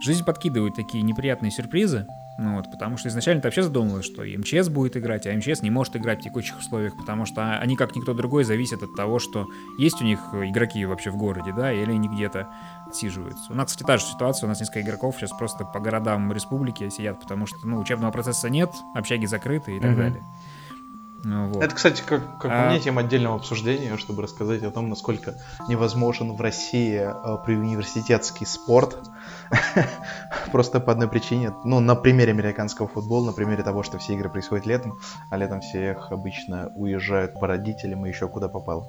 жизнь 0.00 0.24
подкидывает 0.24 0.74
такие 0.74 1.02
неприятные 1.02 1.50
сюрпризы. 1.50 2.06
Ну 2.38 2.56
вот, 2.56 2.70
потому 2.70 2.96
что 2.96 3.08
изначально 3.08 3.42
вообще 3.42 3.62
задумывалось, 3.62 4.06
что 4.06 4.24
и 4.24 4.34
МЧС 4.34 4.70
будет 4.70 4.96
играть, 4.96 5.26
а 5.26 5.32
МЧС 5.32 5.60
не 5.60 5.70
может 5.70 5.94
играть 5.96 6.20
в 6.20 6.22
текущих 6.22 6.58
условиях, 6.58 6.96
потому 6.96 7.26
что 7.26 7.58
они, 7.58 7.76
как 7.76 7.94
никто 7.94 8.14
другой, 8.14 8.44
зависят 8.44 8.82
от 8.82 8.94
того, 8.96 9.18
что 9.18 9.46
есть 9.78 10.00
у 10.00 10.04
них 10.06 10.20
игроки 10.32 10.86
вообще 10.86 11.10
в 11.10 11.16
городе, 11.16 11.52
да, 11.54 11.70
или 11.70 11.92
они 11.92 12.08
где-то 12.08 12.48
отсиживаются. 12.88 13.52
У 13.52 13.54
нас, 13.54 13.66
кстати, 13.66 13.86
та 13.86 13.98
же 13.98 14.04
ситуация, 14.04 14.46
у 14.46 14.48
нас 14.48 14.58
несколько 14.58 14.80
игроков 14.80 15.16
сейчас 15.18 15.32
просто 15.32 15.66
по 15.66 15.80
городам 15.80 16.32
республики 16.32 16.88
сидят, 16.88 17.20
потому 17.20 17.46
что, 17.46 17.58
ну, 17.64 17.78
учебного 17.78 18.10
процесса 18.10 18.48
нет, 18.48 18.70
общаги 18.94 19.26
закрыты 19.26 19.76
и 19.76 19.80
так 19.80 19.90
mm-hmm. 19.90 19.96
далее. 19.96 20.22
Ну, 21.22 21.48
вот. 21.48 21.62
Это, 21.62 21.74
кстати, 21.74 22.02
как, 22.04 22.38
как 22.38 22.50
а... 22.50 22.70
мне 22.70 22.80
тема 22.80 23.02
отдельного 23.02 23.36
обсуждения, 23.36 23.96
чтобы 23.98 24.22
рассказать 24.22 24.62
о 24.62 24.70
том, 24.70 24.88
насколько 24.88 25.34
невозможен 25.68 26.32
в 26.32 26.40
России 26.40 26.98
э, 26.98 27.44
при 27.44 27.56
университетский 27.56 28.46
спорт. 28.46 28.96
Просто 30.52 30.80
по 30.80 30.92
одной 30.92 31.08
причине. 31.08 31.52
Ну, 31.64 31.80
на 31.80 31.94
примере 31.94 32.32
американского 32.32 32.88
футбола, 32.88 33.26
на 33.26 33.32
примере 33.32 33.62
того, 33.62 33.82
что 33.82 33.98
все 33.98 34.14
игры 34.14 34.28
происходят 34.28 34.66
летом, 34.66 34.98
а 35.30 35.36
летом 35.36 35.60
всех 35.60 36.12
обычно 36.12 36.70
уезжают 36.74 37.34
по 37.34 37.46
родителям 37.46 38.06
и 38.06 38.08
еще 38.08 38.28
куда 38.28 38.48
попало. 38.48 38.86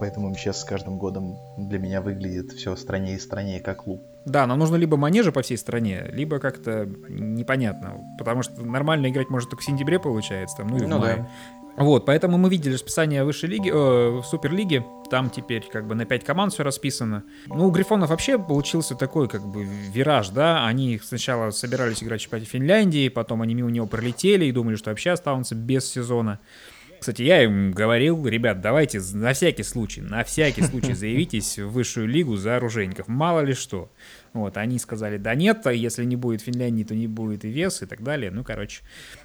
Поэтому 0.00 0.34
сейчас 0.34 0.60
с 0.60 0.64
каждым 0.64 0.98
годом 0.98 1.36
для 1.56 1.78
меня 1.78 2.00
выглядит 2.00 2.52
все 2.52 2.76
страннее 2.76 3.16
и 3.16 3.20
страннее 3.20 3.60
как 3.60 3.84
клуб. 3.84 4.02
Да, 4.24 4.46
нам 4.46 4.58
нужно 4.58 4.76
либо 4.76 4.96
манежа 4.96 5.30
по 5.30 5.42
всей 5.42 5.56
стране, 5.56 6.06
либо 6.12 6.38
как-то 6.38 6.86
непонятно. 7.08 8.00
Потому 8.18 8.42
что 8.42 8.60
нормально 8.64 9.08
играть 9.08 9.30
может 9.30 9.50
только 9.50 9.62
в 9.62 9.66
сентябре 9.66 9.98
получается, 9.98 10.56
там, 10.58 10.68
ну 10.68 10.78
и 10.78 10.86
ну, 10.86 10.98
в 10.98 11.00
мае. 11.00 11.16
Да. 11.16 11.28
Вот, 11.76 12.06
поэтому 12.06 12.38
мы 12.38 12.48
видели 12.48 12.74
расписание 12.74 13.22
высшей 13.22 13.50
лиги, 13.50 13.70
э, 13.72 14.22
суперлиги, 14.24 14.84
там 15.08 15.30
теперь 15.30 15.64
как 15.70 15.86
бы 15.86 15.94
на 15.94 16.04
5 16.04 16.24
команд 16.24 16.52
все 16.52 16.62
расписано. 16.62 17.24
Ну, 17.46 17.68
у 17.68 17.70
Грифонов 17.70 18.10
вообще 18.10 18.38
получился 18.38 18.94
такой 18.94 19.28
как 19.28 19.46
бы 19.46 19.64
вираж, 19.64 20.28
да, 20.30 20.66
они 20.66 21.00
сначала 21.02 21.50
собирались 21.50 22.02
играть 22.02 22.20
в 22.20 22.24
чемпионате 22.24 22.50
Финляндии, 22.50 23.08
потом 23.08 23.42
они 23.42 23.54
мимо 23.54 23.70
него 23.70 23.86
пролетели 23.86 24.44
и 24.44 24.52
думали, 24.52 24.76
что 24.76 24.90
вообще 24.90 25.10
останутся 25.10 25.54
без 25.54 25.90
сезона. 25.90 26.40
Кстати, 26.98 27.22
я 27.22 27.44
им 27.44 27.72
говорил, 27.72 28.26
ребят, 28.26 28.60
давайте 28.60 29.00
на 29.12 29.32
всякий 29.32 29.62
случай, 29.62 30.00
на 30.00 30.24
всякий 30.24 30.62
случай 30.62 30.94
заявитесь 30.94 31.58
в 31.58 31.68
высшую 31.68 32.08
лигу 32.08 32.36
за 32.36 32.56
оружейников, 32.56 33.08
мало 33.08 33.40
ли 33.40 33.54
что. 33.54 33.90
Вот, 34.32 34.56
они 34.56 34.78
сказали, 34.78 35.16
да 35.16 35.34
нет, 35.34 35.66
а 35.66 35.72
если 35.72 36.04
не 36.04 36.16
будет 36.16 36.42
Финляндии, 36.42 36.84
то 36.84 36.94
не 36.94 37.06
будет 37.06 37.44
и 37.44 37.48
вес 37.48 37.82
и 37.82 37.86
так 37.86 38.02
далее. 38.02 38.30
Ну, 38.30 38.44
короче. 38.44 38.82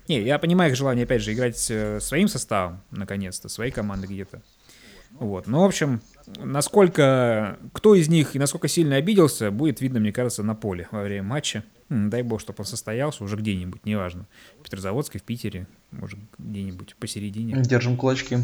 Не, 0.08 0.22
я 0.22 0.40
понимаю 0.40 0.72
их 0.72 0.78
желание, 0.78 1.04
опять 1.04 1.22
же, 1.22 1.34
играть 1.34 1.68
э, 1.70 2.00
своим 2.00 2.28
составом, 2.28 2.82
наконец-то, 2.92 3.50
своей 3.50 3.72
команды 3.72 4.08
где-то. 4.08 4.42
Вот, 5.20 5.48
ну, 5.48 5.62
в 5.62 5.66
общем, 5.66 6.02
насколько, 6.38 7.60
кто 7.74 7.96
из 7.96 8.10
них 8.10 8.36
и 8.36 8.40
насколько 8.40 8.68
сильно 8.68 8.96
обиделся, 8.96 9.52
будет 9.52 9.82
видно, 9.82 10.00
мне 10.00 10.12
кажется, 10.12 10.44
на 10.44 10.56
поле 10.56 10.88
во 10.92 11.04
время 11.04 11.24
матча. 11.24 11.64
Дай 11.90 12.24
бог, 12.24 12.40
чтобы 12.40 12.58
он 12.60 12.66
состоялся 12.66 13.24
уже 13.24 13.36
где-нибудь, 13.36 13.86
неважно. 13.86 14.26
В 14.60 14.64
Петрозаводске, 14.64 15.20
в 15.20 15.24
Питере, 15.24 15.68
может, 15.92 16.20
где-нибудь 16.38 16.96
посередине. 16.96 17.62
Держим 17.62 17.98
кулачки. 17.98 18.38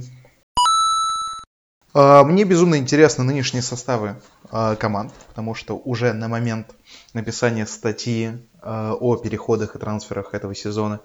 А, 1.93 2.23
мне 2.23 2.43
безумно 2.43 2.75
интересны 2.75 3.23
нынешние 3.23 3.63
составы 3.63 4.21
а, 4.51 4.75
команд, 4.75 5.11
потому 5.29 5.55
что 5.55 5.75
уже 5.77 6.13
на 6.13 6.27
момент 6.27 6.75
написания 7.13 7.65
статьи 7.65 8.33
а, 8.61 8.93
о 8.93 9.15
переходах 9.15 9.75
и 9.75 9.79
трансферах 9.79 10.35
этого 10.35 10.53
сезона 10.53 10.99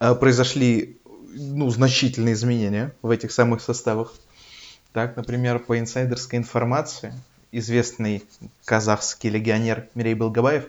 произошли 0.00 0.98
ну, 1.34 1.70
значительные 1.70 2.34
изменения 2.34 2.92
в 3.00 3.10
этих 3.10 3.30
самых 3.30 3.60
составах. 3.60 4.12
Так, 4.94 5.16
например, 5.16 5.58
по 5.58 5.76
инсайдерской 5.76 6.38
информации, 6.38 7.12
известный 7.50 8.22
казахский 8.64 9.28
легионер 9.28 9.88
Мирей 9.96 10.14
Белгабаев 10.14 10.66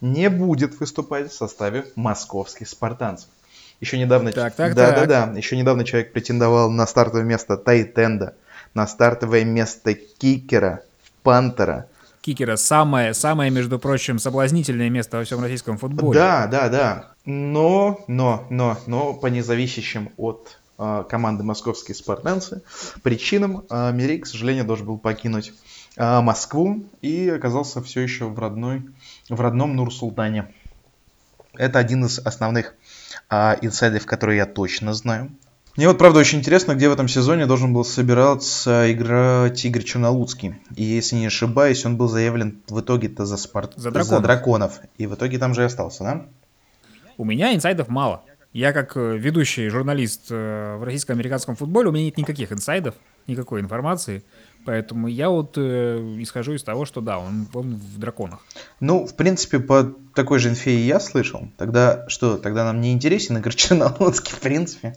не 0.00 0.28
будет 0.28 0.80
выступать 0.80 1.30
в 1.30 1.36
составе 1.36 1.86
московских 1.94 2.68
спартанцев. 2.68 3.28
Еще 3.80 3.96
недавно, 3.96 4.32
так, 4.32 4.56
так, 4.56 4.74
да, 4.74 4.90
так. 4.90 5.08
да, 5.08 5.26
да, 5.26 5.38
еще 5.38 5.56
недавно 5.56 5.84
человек 5.84 6.12
претендовал 6.12 6.68
на 6.68 6.84
стартовое 6.84 7.24
место 7.24 7.56
Тайтенда, 7.56 8.34
на 8.74 8.88
стартовое 8.88 9.44
место 9.44 9.94
Кикера, 9.94 10.82
Пантера. 11.22 11.86
Кикера 12.22 12.56
самое, 12.56 13.14
самое, 13.14 13.52
между 13.52 13.78
прочим, 13.78 14.18
соблазнительное 14.18 14.90
место 14.90 15.18
во 15.18 15.22
всем 15.22 15.40
российском 15.40 15.78
футболе. 15.78 16.18
Да, 16.18 16.48
да, 16.48 16.68
да. 16.68 17.10
Но, 17.24 18.04
но, 18.08 18.44
но, 18.50 18.76
но 18.88 19.14
по 19.14 19.28
независящим 19.28 20.10
от 20.16 20.59
команды 21.08 21.44
московские 21.44 21.94
спартанцы 21.94 22.62
причинам 23.02 23.64
э, 23.68 23.92
Мирей, 23.92 24.18
к 24.18 24.26
сожалению, 24.26 24.64
должен 24.64 24.86
был 24.86 24.98
покинуть 24.98 25.52
э, 25.96 26.20
Москву 26.20 26.84
и 27.02 27.28
оказался 27.28 27.82
все 27.82 28.00
еще 28.00 28.26
в 28.26 28.38
родной, 28.38 28.84
в 29.28 29.40
родном 29.40 29.76
Нур-Султане. 29.76 30.52
Это 31.54 31.78
один 31.78 32.04
из 32.04 32.18
основных 32.18 32.74
э, 33.28 33.56
инсайдов, 33.62 34.06
которые 34.06 34.38
я 34.38 34.46
точно 34.46 34.94
знаю. 34.94 35.30
Мне 35.76 35.86
вот, 35.86 35.98
правда, 35.98 36.18
очень 36.18 36.38
интересно, 36.40 36.74
где 36.74 36.88
в 36.88 36.92
этом 36.92 37.06
сезоне 37.06 37.46
должен 37.46 37.72
был 37.72 37.84
собираться 37.84 38.92
играть 38.92 39.64
Игорь 39.64 39.84
Чернолуцкий. 39.84 40.56
И 40.74 40.82
если 40.82 41.16
не 41.16 41.26
ошибаюсь, 41.26 41.86
он 41.86 41.96
был 41.96 42.08
заявлен 42.08 42.60
в 42.68 42.80
итоге-то 42.80 43.24
за, 43.24 43.36
спорт... 43.36 43.74
за, 43.76 43.90
драконов. 43.90 44.08
за 44.08 44.20
драконов. 44.20 44.80
И 44.98 45.06
в 45.06 45.14
итоге 45.14 45.38
там 45.38 45.54
же 45.54 45.62
и 45.62 45.64
остался, 45.64 46.04
да? 46.04 46.26
У 47.16 47.24
меня 47.24 47.54
инсайдов 47.54 47.88
мало. 47.88 48.22
Я 48.52 48.72
как 48.72 48.96
э, 48.96 49.16
ведущий 49.16 49.68
журналист 49.68 50.26
э, 50.30 50.76
в 50.76 50.82
российско-американском 50.82 51.54
футболе, 51.54 51.88
у 51.88 51.92
меня 51.92 52.06
нет 52.06 52.16
никаких 52.16 52.50
инсайдов, 52.50 52.96
никакой 53.28 53.60
информации. 53.60 54.24
Поэтому 54.64 55.06
я 55.06 55.30
вот 55.30 55.54
э, 55.56 56.16
исхожу 56.18 56.54
из 56.54 56.64
того, 56.64 56.84
что 56.84 57.00
да, 57.00 57.20
он, 57.20 57.46
он 57.54 57.76
в 57.76 57.98
драконах. 57.98 58.40
Ну, 58.80 59.06
в 59.06 59.14
принципе, 59.14 59.60
по 59.60 59.94
такой 60.14 60.40
же 60.40 60.48
инфе 60.48 60.72
и 60.72 60.80
я 60.80 60.98
слышал. 60.98 61.48
Тогда 61.56 62.08
что, 62.08 62.38
тогда 62.38 62.64
нам 62.64 62.80
не 62.80 62.92
интересен 62.92 63.38
Игорь 63.38 63.54
Чернолуцкий, 63.54 64.34
в 64.34 64.40
принципе. 64.40 64.96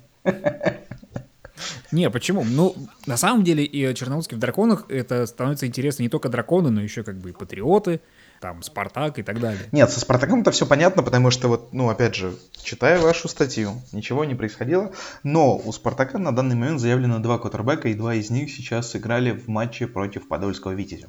Не, 1.91 2.09
почему? 2.09 2.43
Ну, 2.43 2.75
на 3.05 3.17
самом 3.17 3.43
деле, 3.43 3.63
и 3.63 3.93
Черноусский 3.93 4.35
в 4.35 4.39
драконах 4.39 4.85
это 4.89 5.27
становится 5.27 5.67
интересно 5.67 6.01
не 6.01 6.09
только 6.09 6.27
драконы, 6.27 6.71
но 6.71 6.81
еще 6.81 7.03
как 7.03 7.17
бы 7.19 7.29
и 7.29 7.33
патриоты, 7.33 8.01
там, 8.43 8.61
Спартак 8.61 9.19
и 9.19 9.23
так 9.23 9.39
далее. 9.39 9.61
Нет, 9.71 9.89
со 9.89 10.01
Спартаком 10.01 10.41
это 10.41 10.51
все 10.51 10.65
понятно, 10.65 11.01
потому 11.01 11.31
что 11.31 11.47
вот, 11.47 11.71
ну, 11.71 11.87
опять 11.87 12.13
же, 12.13 12.35
читая 12.61 12.99
вашу 12.99 13.29
статью, 13.29 13.81
ничего 13.93 14.25
не 14.25 14.35
происходило, 14.35 14.91
но 15.23 15.55
у 15.55 15.71
Спартака 15.71 16.19
на 16.19 16.35
данный 16.35 16.55
момент 16.55 16.81
заявлено 16.81 17.19
два 17.19 17.39
квотербека, 17.39 17.87
и 17.87 17.93
два 17.93 18.15
из 18.15 18.29
них 18.29 18.51
сейчас 18.51 18.91
сыграли 18.91 19.31
в 19.31 19.47
матче 19.47 19.87
против 19.87 20.27
Подольского 20.27 20.71
Витязя. 20.71 21.07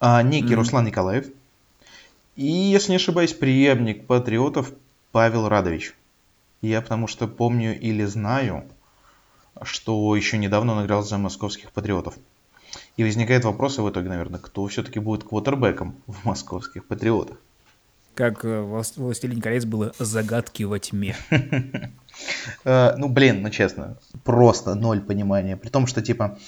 А, 0.00 0.24
некий 0.24 0.54
mm-hmm. 0.54 0.56
Руслан 0.56 0.86
Николаев 0.86 1.26
и, 2.34 2.46
если 2.46 2.90
не 2.90 2.96
ошибаюсь, 2.96 3.32
преемник 3.32 4.08
Патриотов 4.08 4.72
Павел 5.12 5.48
Радович. 5.48 5.94
Я 6.62 6.80
потому 6.80 7.06
что 7.06 7.28
помню 7.28 7.78
или 7.78 8.04
знаю, 8.06 8.64
что 9.62 10.16
еще 10.16 10.36
недавно 10.36 10.72
он 10.72 10.84
играл 10.84 11.04
за 11.04 11.16
московских 11.16 11.70
патриотов. 11.70 12.16
И 12.96 13.04
возникает 13.04 13.44
вопрос 13.44 13.78
в 13.78 13.88
итоге, 13.88 14.08
наверное, 14.08 14.40
кто 14.40 14.66
все-таки 14.66 14.98
будет 14.98 15.24
квотербеком 15.24 15.96
в 16.06 16.24
московских 16.24 16.86
патриотах? 16.86 17.36
Как 18.14 18.44
э, 18.44 18.60
«Властелин 18.60 19.40
колец» 19.40 19.64
было 19.64 19.92
«Загадки 19.98 20.64
во 20.64 20.78
тьме». 20.78 21.16
Э, 22.64 22.96
ну, 22.98 23.08
блин, 23.08 23.40
ну 23.40 23.50
честно, 23.50 23.96
просто 24.24 24.74
ноль 24.74 25.00
понимания. 25.00 25.56
При 25.56 25.70
том, 25.70 25.86
что, 25.86 26.02
типа, 26.02 26.38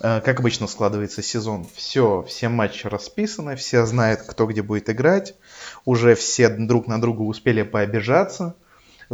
э, 0.00 0.20
как 0.20 0.40
обычно 0.40 0.66
складывается 0.66 1.22
сезон, 1.22 1.66
все, 1.74 2.22
все 2.28 2.48
матчи 2.48 2.86
расписаны, 2.86 3.56
все 3.56 3.86
знают, 3.86 4.22
кто 4.22 4.46
где 4.46 4.62
будет 4.62 4.90
играть, 4.90 5.34
уже 5.86 6.16
все 6.16 6.50
друг 6.50 6.86
на 6.86 7.00
друга 7.00 7.22
успели 7.22 7.62
пообижаться, 7.62 8.56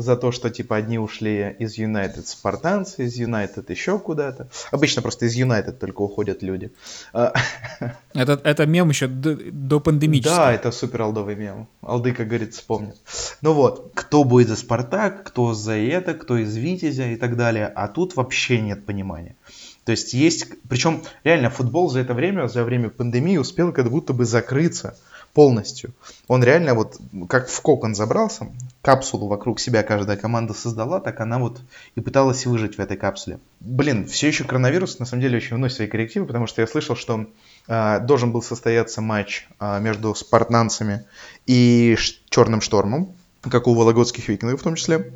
за 0.00 0.16
то, 0.16 0.32
что 0.32 0.50
типа 0.50 0.76
одни 0.76 0.98
ушли 0.98 1.56
из 1.58 1.76
Юнайтед 1.76 2.26
спартанцы, 2.26 3.04
из 3.04 3.16
Юнайтед 3.16 3.70
еще 3.70 3.98
куда-то. 3.98 4.48
Обычно 4.70 5.02
просто 5.02 5.26
из 5.26 5.34
Юнайтед 5.34 5.78
только 5.78 6.02
уходят 6.02 6.42
люди. 6.42 6.70
А, 7.12 7.32
Это, 8.14 8.40
это 8.42 8.66
мем 8.66 8.88
еще 8.88 9.06
до, 9.06 9.36
до 9.36 9.80
пандемического. 9.80 10.36
Да, 10.36 10.52
это 10.52 10.70
супер 10.72 11.02
алдовый 11.02 11.36
мем. 11.36 11.68
Алды, 11.82 12.12
как 12.12 12.28
говорится, 12.28 12.60
вспомнит. 12.60 12.96
Ну 13.42 13.52
вот, 13.52 13.92
кто 13.94 14.24
будет 14.24 14.48
за 14.48 14.56
Спартак, 14.56 15.24
кто 15.24 15.54
за 15.54 15.74
это, 15.74 16.14
кто 16.14 16.36
из 16.36 16.56
Витязя 16.56 17.08
и 17.08 17.16
так 17.16 17.36
далее. 17.36 17.66
А 17.66 17.88
тут 17.88 18.16
вообще 18.16 18.60
нет 18.60 18.86
понимания. 18.86 19.36
То 19.84 19.92
есть 19.92 20.12
есть, 20.12 20.48
причем 20.68 21.02
реально 21.24 21.48
футбол 21.48 21.88
за 21.90 22.00
это 22.00 22.12
время, 22.12 22.46
за 22.48 22.64
время 22.64 22.90
пандемии 22.90 23.38
успел 23.38 23.72
как 23.72 23.90
будто 23.90 24.12
бы 24.12 24.24
закрыться 24.24 24.98
полностью. 25.38 25.92
Он 26.26 26.42
реально 26.42 26.74
вот 26.74 26.96
как 27.28 27.48
в 27.48 27.60
кокон 27.60 27.94
забрался, 27.94 28.48
капсулу 28.82 29.28
вокруг 29.28 29.60
себя 29.60 29.84
каждая 29.84 30.16
команда 30.16 30.52
создала, 30.52 30.98
так 30.98 31.20
она 31.20 31.38
вот 31.38 31.60
и 31.94 32.00
пыталась 32.00 32.44
выжить 32.44 32.74
в 32.74 32.80
этой 32.80 32.96
капсуле. 32.96 33.38
Блин, 33.60 34.08
все 34.08 34.26
еще 34.26 34.42
коронавирус 34.42 34.98
на 34.98 35.06
самом 35.06 35.22
деле 35.22 35.36
очень 35.36 35.54
вносит 35.54 35.76
свои 35.76 35.86
коррективы, 35.86 36.26
потому 36.26 36.48
что 36.48 36.60
я 36.60 36.66
слышал, 36.66 36.96
что 36.96 37.26
э, 37.68 38.00
должен 38.00 38.32
был 38.32 38.42
состояться 38.42 39.00
матч 39.00 39.46
э, 39.60 39.78
между 39.78 40.12
спартанцами 40.16 41.04
и 41.46 41.96
Черным 42.30 42.60
Штормом, 42.60 43.12
как 43.42 43.68
у 43.68 43.74
вологодских 43.74 44.26
викингов 44.26 44.58
в 44.60 44.64
том 44.64 44.74
числе. 44.74 45.12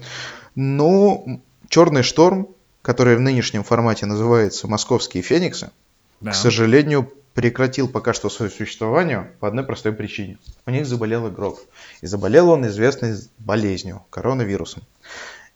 Но 0.55 1.25
Черный 1.69 2.05
Шторм, 2.05 2.47
который 2.83 3.17
в 3.17 3.21
нынешнем 3.21 3.65
формате 3.65 4.07
называется 4.07 4.69
Московские 4.69 5.25
Фениксы, 5.25 5.73
Да. 6.21 6.31
к 6.31 6.37
сожалению, 6.37 7.13
прекратил 7.35 7.89
пока 7.89 8.13
что 8.13 8.29
свое 8.29 8.51
существование 8.51 9.33
по 9.41 9.49
одной 9.49 9.65
простой 9.65 9.93
причине. 9.93 10.39
У 10.67 10.71
них 10.71 10.87
заболел 10.87 11.29
игрок. 11.29 11.61
И 12.01 12.07
заболел 12.07 12.51
он 12.51 12.67
известной 12.67 13.15
болезнью, 13.39 14.05
коронавирусом. 14.11 14.83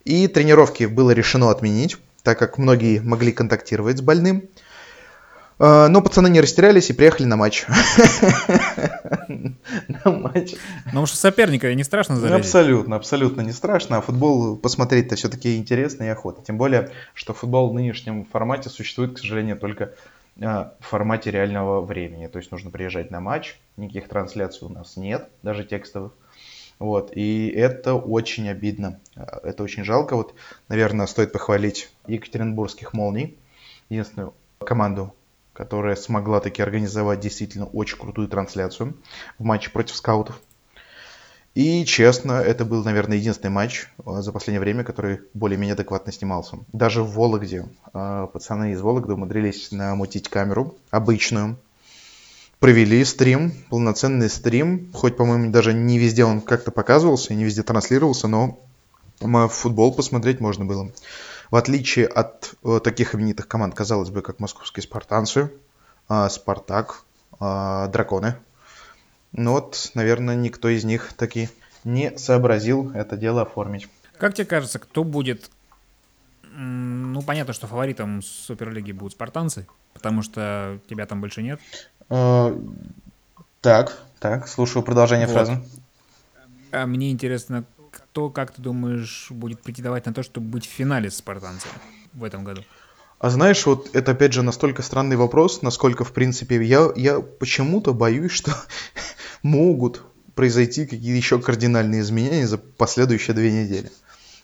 И 0.05 0.29
тренировки 0.29 0.85
было 0.85 1.11
решено 1.11 1.51
отменить, 1.51 1.97
так 2.23 2.39
как 2.39 2.59
многие 2.59 3.01
могли 3.01 3.33
контактировать 3.33 3.99
с 3.99 4.03
больным. 4.03 4.49
А, 5.59 5.89
Но 5.89 6.03
пацаны 6.03 6.29
не 6.29 6.41
растерялись 6.41 6.91
и 6.91 6.93
приехали 6.93 7.27
на 7.27 7.37
матч. 7.37 7.67
На 9.29 10.11
матч. 10.13 10.55
Потому 10.85 11.07
что 11.07 11.17
соперника 11.17 11.75
не 11.75 11.83
страшно 11.85 12.17
Ну, 12.17 12.21
заразить. 12.21 12.45
Абсолютно, 12.45 12.97
абсолютно 12.97 13.41
не 13.41 13.53
страшно. 13.53 13.97
А 13.99 14.01
футбол 14.01 14.57
посмотреть-то 14.57 15.17
все-таки 15.17 15.57
интересно 15.57 16.05
и 16.05 16.09
охота. 16.09 16.43
Тем 16.47 16.59
более, 16.59 16.91
что 17.15 17.33
футбол 17.33 17.71
в 17.71 17.75
нынешнем 17.75 18.27
формате 18.27 18.69
существует, 18.69 19.15
к 19.15 19.19
сожалению, 19.19 19.57
только 19.57 19.93
в 20.37 20.75
формате 20.81 21.31
реального 21.31 21.81
времени. 21.81 22.27
То 22.27 22.39
есть 22.39 22.51
нужно 22.51 22.71
приезжать 22.71 23.11
на 23.11 23.21
матч, 23.21 23.59
никаких 23.77 24.09
трансляций 24.09 24.67
у 24.67 24.71
нас 24.71 24.97
нет, 24.97 25.29
даже 25.43 25.65
текстовых. 25.65 26.13
Вот, 26.79 27.11
и 27.15 27.49
это 27.49 27.95
очень 27.95 28.51
обидно, 28.51 29.01
А, 29.15 29.41
это 29.43 29.63
очень 29.63 29.83
жалко. 29.83 30.15
Вот, 30.15 30.35
наверное, 30.69 31.07
стоит 31.07 31.33
похвалить 31.33 31.91
Екатеринбургских 32.07 32.93
молний, 32.93 33.39
единственную 33.89 34.35
команду, 34.59 35.15
которая 35.55 35.97
смогла 35.97 36.41
таки 36.41 36.61
организовать 36.61 37.21
действительно 37.21 37.65
очень 37.65 37.97
крутую 37.97 38.29
трансляцию 38.29 38.95
в 39.39 39.45
матче 39.45 39.71
против 39.71 39.97
скаутов. 39.97 40.39
И 41.57 41.87
честно, 41.87 42.33
это 42.33 42.67
был, 42.67 42.85
наверное, 42.85 43.17
единственный 43.17 43.49
матч 43.49 43.89
э, 44.05 44.21
за 44.21 44.31
последнее 44.31 44.61
время, 44.61 44.85
который 44.85 45.21
более-менее 45.33 45.73
адекватно 45.73 46.13
снимался. 46.13 46.59
Даже 46.75 47.03
в 47.03 47.13
Вологде 47.13 47.67
э, 47.95 48.27
пацаны 48.31 48.73
из 48.73 48.83
Вологды 48.83 49.15
умудрились 49.15 49.73
намутить 49.73 50.29
камеру 50.29 50.75
обычную. 50.91 51.57
Провели 52.59 53.03
стрим, 53.07 53.55
полноценный 53.71 54.29
стрим. 54.29 54.93
Хоть, 54.93 55.17
по-моему, 55.17 55.51
даже 55.51 55.73
не 55.73 55.99
везде 55.99 56.27
он 56.27 56.43
как-то 56.43 56.71
показывался, 56.71 57.33
не 57.33 57.45
везде 57.45 57.63
транслировался, 57.63 58.29
но 58.29 58.61
футбол 59.49 59.95
посмотреть 59.95 60.41
можно 60.41 60.67
было. 60.67 60.93
В 61.51 61.57
отличие 61.57 62.07
от 62.07 62.53
э, 62.65 62.81
таких 62.85 63.15
именитых 63.15 63.49
команд, 63.49 63.75
казалось 63.75 64.11
бы, 64.11 64.21
как 64.21 64.41
московские 64.41 64.83
спартанцы, 64.83 65.51
э, 66.11 66.29
Спартак, 66.29 67.03
Драконы. 67.41 68.37
Ну 69.37 69.53
вот, 69.53 69.91
наверное, 69.93 70.35
никто 70.35 70.69
из 70.69 70.85
них 70.85 71.13
таки 71.13 71.51
не 71.85 72.17
сообразил 72.19 72.91
это 72.93 73.17
дело 73.19 73.43
оформить. 73.43 73.87
Как 74.19 74.35
тебе 74.35 74.47
кажется, 74.47 74.79
кто 74.79 75.05
будет... 75.05 75.51
Ну, 76.59 77.21
понятно, 77.21 77.53
что 77.53 77.67
фаворитом 77.67 78.23
Суперлиги 78.23 78.93
будут 78.93 79.13
спартанцы, 79.13 79.67
потому 79.93 80.23
что 80.23 80.79
тебя 80.89 81.05
там 81.05 81.21
больше 81.21 81.43
нет. 81.43 81.61
Э, 82.09 82.59
Так, 83.61 83.99
так, 84.21 84.49
слушаю 84.49 84.83
продолжение 84.83 85.27
Вот. 85.27 85.35
фразы. 85.35 85.63
А 86.73 86.87
мне 86.87 87.11
интересно, 87.11 87.65
кто, 87.91 88.31
как 88.31 88.53
ты 88.53 88.63
думаешь, 88.63 89.27
будет 89.29 89.61
претендовать 89.61 90.07
на 90.07 90.15
то, 90.15 90.23
чтобы 90.23 90.47
быть 90.49 90.67
в 90.67 90.71
финале 90.71 91.11
с 91.11 91.19
спартанцами 91.19 91.75
в 92.15 92.25
этом 92.25 92.43
году? 92.43 92.65
А 93.19 93.31
знаешь, 93.31 93.65
вот 93.67 93.95
это 93.95 94.13
опять 94.13 94.33
же 94.33 94.43
настолько 94.43 94.83
странный 94.83 95.17
вопрос, 95.17 95.63
насколько, 95.63 96.05
в 96.05 96.13
принципе, 96.13 96.63
я, 96.63 96.89
я 96.97 97.21
почему-то 97.21 97.93
боюсь, 97.95 98.33
что 98.33 98.53
могут 99.43 100.03
произойти 100.35 100.85
какие-то 100.85 101.17
еще 101.17 101.41
кардинальные 101.41 102.03
изменения 102.03 102.47
за 102.47 102.59
последующие 102.59 103.35
две 103.35 103.51
недели. 103.51 103.91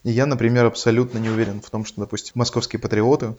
И 0.04 0.10
я, 0.10 0.26
например, 0.26 0.66
абсолютно 0.66 1.18
не 1.18 1.28
уверен 1.28 1.60
в 1.60 1.70
том, 1.70 1.84
что, 1.84 2.00
допустим, 2.00 2.32
московские 2.34 2.80
патриоты 2.80 3.36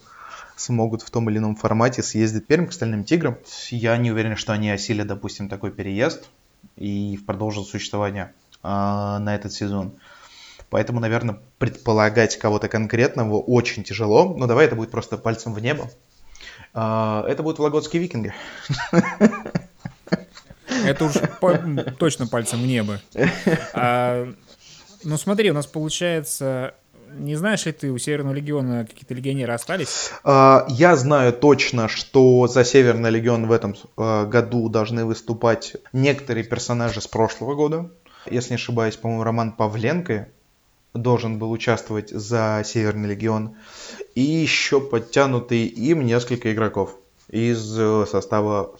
смогут 0.55 1.01
в 1.01 1.09
том 1.09 1.29
или 1.29 1.39
ином 1.39 1.55
формате 1.55 2.03
съездить 2.03 2.43
в 2.43 2.47
Пермь 2.47 2.67
к 2.67 2.73
Стальным 2.73 3.03
Тиграм. 3.03 3.37
Я 3.69 3.97
не 3.97 4.11
уверен, 4.11 4.37
что 4.37 4.53
они 4.53 4.69
осилят, 4.69 5.07
допустим, 5.07 5.49
такой 5.49 5.71
переезд 5.71 6.29
и 6.77 7.19
продолжат 7.25 7.67
существование 7.67 8.33
а, 8.61 9.19
на 9.19 9.35
этот 9.35 9.51
сезон. 9.51 9.93
Поэтому, 10.69 10.99
наверное, 10.99 11.39
предполагать 11.57 12.37
кого-то 12.37 12.67
конкретного 12.67 13.39
очень 13.39 13.83
тяжело. 13.83 14.35
Но 14.37 14.47
давай 14.47 14.65
это 14.65 14.75
будет 14.75 14.91
просто 14.91 15.17
пальцем 15.17 15.53
в 15.53 15.59
небо. 15.59 15.89
А, 16.73 17.25
Это 17.27 17.43
будут 17.43 17.59
вологодские 17.59 18.01
викинги. 18.01 18.33
Это 20.83 21.05
уж 21.05 21.13
по- 21.39 21.57
точно 21.99 22.27
пальцем 22.27 22.61
в 22.61 22.65
небо. 22.65 22.99
А, 23.73 24.27
ну 25.03 25.17
смотри, 25.17 25.51
у 25.51 25.53
нас 25.53 25.65
получается... 25.65 26.75
Не 27.15 27.35
знаешь 27.35 27.67
ли 27.67 27.71
ты, 27.71 27.91
у 27.91 27.99
Северного 27.99 28.33
Легиона 28.33 28.87
какие-то 28.89 29.13
легионеры 29.13 29.53
остались? 29.53 30.09
А, 30.23 30.65
Я 30.67 30.95
знаю 30.95 31.31
точно, 31.31 31.87
что 31.87 32.47
за 32.47 32.63
Северный 32.63 33.11
Легион 33.11 33.45
в 33.45 33.51
этом 33.51 33.75
а, 33.97 34.25
году 34.25 34.67
должны 34.67 35.05
выступать 35.05 35.75
некоторые 35.93 36.43
персонажи 36.43 37.01
с 37.01 37.07
прошлого 37.07 37.53
года. 37.53 37.91
Если 38.25 38.51
не 38.51 38.55
ошибаюсь, 38.55 38.95
по-моему, 38.95 39.23
Роман 39.23 39.51
Павленко 39.51 40.27
должен 40.95 41.37
был 41.37 41.51
участвовать 41.51 42.09
за 42.09 42.63
Северный 42.65 43.09
Легион. 43.09 43.57
И 44.15 44.21
еще 44.21 44.81
подтянутые 44.81 45.67
им 45.67 46.03
несколько 46.05 46.51
игроков 46.51 46.95
из 47.29 47.77
э, 47.79 48.05
состава 48.09 48.75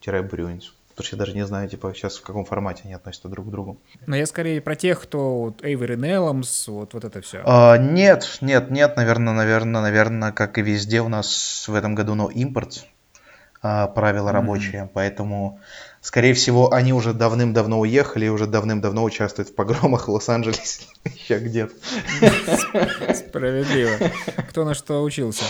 Спартака-Брюинс. 0.00 0.72
Потому 0.90 1.06
что 1.06 1.16
я 1.16 1.18
даже 1.20 1.34
не 1.34 1.46
знаю, 1.46 1.68
типа, 1.68 1.92
сейчас 1.94 2.16
в 2.16 2.22
каком 2.22 2.44
формате 2.44 2.82
они 2.84 2.94
относятся 2.94 3.28
друг 3.28 3.46
к 3.46 3.50
другу. 3.50 3.78
Но 4.06 4.16
я 4.16 4.26
скорее 4.26 4.60
про 4.60 4.74
тех, 4.74 5.00
кто 5.00 5.38
вот 5.38 5.64
Эйвери 5.64 5.94
Нелломс, 5.94 6.66
вот, 6.66 6.92
вот 6.92 7.04
это 7.04 7.20
все. 7.20 7.42
А, 7.44 7.78
нет, 7.78 8.38
нет, 8.40 8.70
нет, 8.72 8.96
наверное, 8.96 9.32
наверное, 9.32 9.80
наверное, 9.80 10.32
как 10.32 10.58
и 10.58 10.62
везде 10.62 11.00
у 11.00 11.08
нас 11.08 11.68
в 11.68 11.74
этом 11.74 11.94
году, 11.94 12.16
но 12.16 12.28
импорт 12.28 12.84
а, 13.62 13.86
правила 13.86 14.32
рабочие, 14.32 14.90
поэтому, 14.92 15.60
скорее 16.00 16.34
всего, 16.34 16.72
они 16.72 16.92
уже 16.92 17.12
давным-давно 17.14 17.78
уехали 17.78 18.26
и 18.26 18.28
уже 18.28 18.48
давным-давно 18.48 19.04
участвуют 19.04 19.50
в 19.50 19.54
погромах 19.54 20.08
в 20.08 20.10
Лос-Анджелесе, 20.10 20.82
еще 21.04 21.38
где-то. 21.38 21.74
Справедливо. 23.14 24.10
Кто 24.50 24.64
на 24.64 24.74
что 24.74 25.00
учился. 25.00 25.44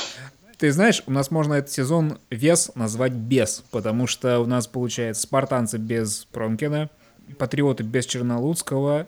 Ты 0.58 0.72
знаешь, 0.72 1.04
у 1.06 1.12
нас 1.12 1.30
можно 1.30 1.54
этот 1.54 1.70
сезон 1.70 2.18
вес 2.30 2.72
назвать 2.74 3.12
без, 3.12 3.62
потому 3.70 4.08
что 4.08 4.40
у 4.40 4.46
нас 4.46 4.66
получается 4.66 5.22
спартанцы 5.22 5.78
без 5.78 6.24
Промкина, 6.32 6.90
патриоты 7.38 7.84
без 7.84 8.06
Чернолуцкого, 8.06 9.06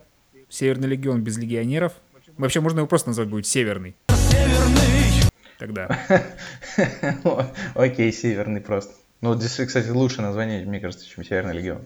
Северный 0.48 0.86
легион 0.86 1.24
без 1.24 1.38
легионеров. 1.38 1.94
Вообще 2.38 2.60
можно 2.60 2.78
его 2.78 2.86
просто 2.86 3.08
назвать 3.08 3.26
будет 3.26 3.48
Северный. 3.48 3.96
Тогда. 5.58 5.98
Окей, 7.74 8.12
Северный 8.12 8.60
просто. 8.60 8.94
Ну, 9.20 9.34
здесь, 9.34 9.66
кстати, 9.66 9.88
лучшее 9.88 10.22
название, 10.22 10.64
мне 10.64 10.78
кажется, 10.78 11.04
чем 11.04 11.24
Северный 11.24 11.54
Легион. 11.54 11.82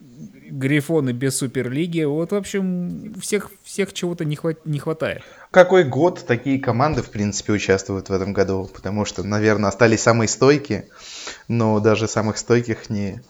Грифоны 0.00 1.10
без 1.10 1.36
Суперлиги. 1.36 2.02
Вот, 2.04 2.32
в 2.32 2.34
общем, 2.34 3.14
всех, 3.20 3.50
всех 3.62 3.92
чего-то 3.92 4.24
не, 4.24 4.36
хват- 4.36 4.60
не 4.64 4.78
хватает. 4.78 5.22
Какой 5.50 5.84
год 5.84 6.24
такие 6.26 6.58
команды, 6.60 7.02
в 7.02 7.10
принципе, 7.10 7.52
участвуют 7.52 8.08
в 8.08 8.12
этом 8.12 8.32
году? 8.32 8.70
Потому 8.72 9.04
что, 9.04 9.22
наверное, 9.22 9.68
остались 9.68 10.02
самые 10.02 10.28
стойкие, 10.28 10.88
но 11.48 11.80
даже 11.80 12.08
самых 12.08 12.38
стойких 12.38 12.90
не, 12.90 13.22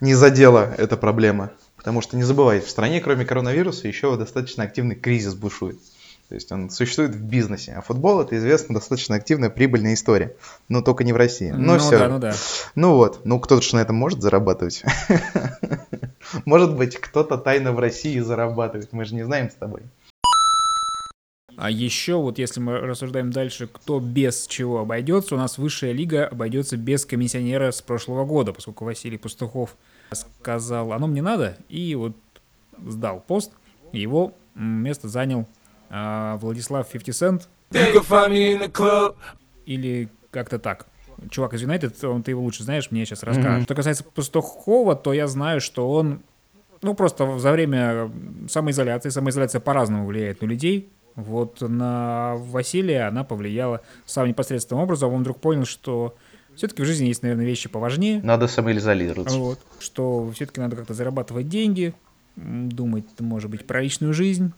не 0.00 0.14
задела 0.14 0.74
эта 0.78 0.96
проблема. 0.96 1.50
Потому 1.76 2.00
что, 2.00 2.16
не 2.16 2.22
забывайте, 2.22 2.66
в 2.66 2.70
стране, 2.70 3.00
кроме 3.00 3.24
коронавируса, 3.24 3.88
еще 3.88 4.16
достаточно 4.16 4.64
активный 4.64 4.94
кризис 4.94 5.34
бушует. 5.34 5.78
То 6.28 6.36
есть 6.36 6.50
он 6.50 6.70
существует 6.70 7.14
в 7.14 7.22
бизнесе. 7.22 7.74
А 7.76 7.82
футбол 7.82 8.22
это 8.22 8.38
известно 8.38 8.74
достаточно 8.74 9.16
активная 9.16 9.50
прибыльная 9.50 9.92
история. 9.92 10.34
Но 10.68 10.80
только 10.80 11.04
не 11.04 11.12
в 11.12 11.16
России. 11.16 11.50
Но 11.50 11.74
ну 11.74 11.78
все. 11.78 11.98
да, 11.98 12.08
ну 12.08 12.18
да. 12.18 12.34
Ну 12.74 12.94
вот, 12.94 13.20
ну 13.24 13.38
кто-то 13.38 13.60
же 13.60 13.76
на 13.76 13.80
этом 13.80 13.96
может 13.96 14.22
зарабатывать. 14.22 14.82
Может 16.44 16.76
быть, 16.76 16.96
кто-то 16.96 17.38
тайно 17.38 17.72
в 17.72 17.78
России 17.78 18.18
зарабатывает, 18.18 18.92
мы 18.92 19.04
же 19.04 19.14
не 19.14 19.24
знаем 19.24 19.50
с 19.50 19.54
тобой. 19.54 19.82
А 21.56 21.70
еще 21.70 22.16
вот 22.16 22.38
если 22.38 22.60
мы 22.60 22.78
рассуждаем 22.78 23.30
дальше, 23.30 23.68
кто 23.68 24.00
без 24.00 24.46
чего 24.46 24.80
обойдется, 24.80 25.34
у 25.34 25.38
нас 25.38 25.58
высшая 25.58 25.92
лига 25.92 26.26
обойдется 26.26 26.76
без 26.76 27.04
комиссионера 27.04 27.70
с 27.70 27.82
прошлого 27.82 28.24
года, 28.24 28.52
поскольку 28.52 28.84
Василий 28.84 29.18
Пастухов 29.18 29.76
сказал, 30.12 30.92
оно 30.92 31.06
мне 31.06 31.22
надо, 31.22 31.56
и 31.68 31.94
вот 31.94 32.16
сдал 32.84 33.22
пост, 33.26 33.52
его 33.92 34.34
место 34.54 35.08
занял 35.08 35.46
а, 35.90 36.36
Владислав 36.38 36.88
50 36.88 37.14
Cent. 37.14 37.42
Или 39.66 40.08
как-то 40.30 40.58
так. 40.58 40.86
Чувак 41.30 41.54
из 41.54 41.62
Юнайтед, 41.62 42.02
он, 42.04 42.22
ты 42.22 42.32
его 42.32 42.42
лучше 42.42 42.64
знаешь, 42.64 42.90
мне 42.90 43.04
сейчас 43.04 43.22
расскажешь. 43.22 43.60
Mm-hmm. 43.60 43.64
Что 43.64 43.74
касается 43.74 44.04
Пастухова, 44.04 44.96
то 44.96 45.12
я 45.12 45.26
знаю, 45.26 45.60
что 45.60 45.90
он, 45.90 46.20
ну, 46.82 46.94
просто 46.94 47.38
за 47.38 47.52
время 47.52 48.10
самоизоляции, 48.48 49.10
самоизоляция 49.10 49.60
по-разному 49.60 50.06
влияет 50.06 50.42
на 50.42 50.46
людей, 50.46 50.90
вот 51.14 51.60
на 51.60 52.36
Василия 52.36 53.08
она 53.08 53.24
повлияла 53.24 53.82
самым 54.06 54.30
непосредственным 54.30 54.82
образом. 54.82 55.12
Он 55.12 55.20
вдруг 55.20 55.40
понял, 55.40 55.64
что 55.64 56.14
все-таки 56.54 56.82
в 56.82 56.86
жизни 56.86 57.06
есть, 57.06 57.22
наверное, 57.22 57.44
вещи 57.44 57.68
поважнее. 57.68 58.20
Надо 58.22 58.48
самоизолироваться. 58.48 59.38
Вот, 59.38 59.58
что 59.78 60.30
все-таки 60.34 60.60
надо 60.60 60.76
как-то 60.76 60.94
зарабатывать 60.94 61.48
деньги, 61.48 61.94
думать, 62.36 63.04
может 63.18 63.50
быть, 63.50 63.66
про 63.66 63.82
личную 63.82 64.14
жизнь. 64.14 64.52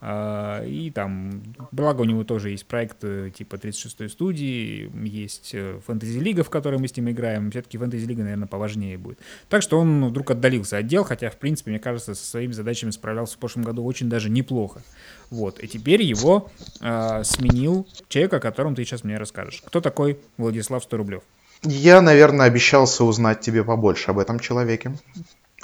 А, 0.00 0.64
и 0.64 0.90
там, 0.90 1.42
благо 1.72 2.02
у 2.02 2.04
него 2.04 2.24
тоже 2.24 2.50
есть 2.50 2.66
проект 2.66 3.00
типа 3.00 3.56
36-й 3.56 4.08
студии, 4.08 4.90
есть 5.06 5.50
э, 5.54 5.80
фэнтези 5.86 6.18
лига, 6.18 6.44
в 6.44 6.50
которой 6.50 6.78
мы 6.78 6.88
с 6.88 6.96
ним 6.96 7.10
играем. 7.10 7.50
Все-таки 7.50 7.78
фэнтези 7.78 8.06
лига, 8.06 8.22
наверное, 8.22 8.46
поважнее 8.46 8.96
будет. 8.96 9.18
Так 9.48 9.62
что 9.62 9.78
он 9.78 10.06
вдруг 10.06 10.30
отдалился 10.30 10.78
от 10.78 10.86
дел, 10.86 11.04
хотя, 11.04 11.30
в 11.30 11.36
принципе, 11.36 11.70
мне 11.70 11.80
кажется, 11.80 12.14
со 12.14 12.24
своими 12.24 12.52
задачами 12.52 12.90
справлялся 12.90 13.36
в 13.36 13.38
прошлом 13.38 13.64
году 13.64 13.84
очень 13.84 14.08
даже 14.08 14.30
неплохо. 14.30 14.82
Вот. 15.30 15.62
И 15.62 15.66
теперь 15.66 16.02
его 16.02 16.50
э, 16.80 17.22
сменил 17.24 17.86
человек, 18.08 18.34
о 18.34 18.40
котором 18.40 18.74
ты 18.74 18.84
сейчас 18.84 19.04
мне 19.04 19.18
расскажешь. 19.18 19.62
Кто 19.66 19.80
такой 19.80 20.18
Владислав 20.36 20.82
Сторублев? 20.82 21.22
Я, 21.62 22.00
наверное, 22.00 22.46
обещался 22.46 23.04
узнать 23.04 23.40
тебе 23.40 23.64
побольше 23.64 24.12
об 24.12 24.18
этом 24.18 24.38
человеке. 24.38 24.96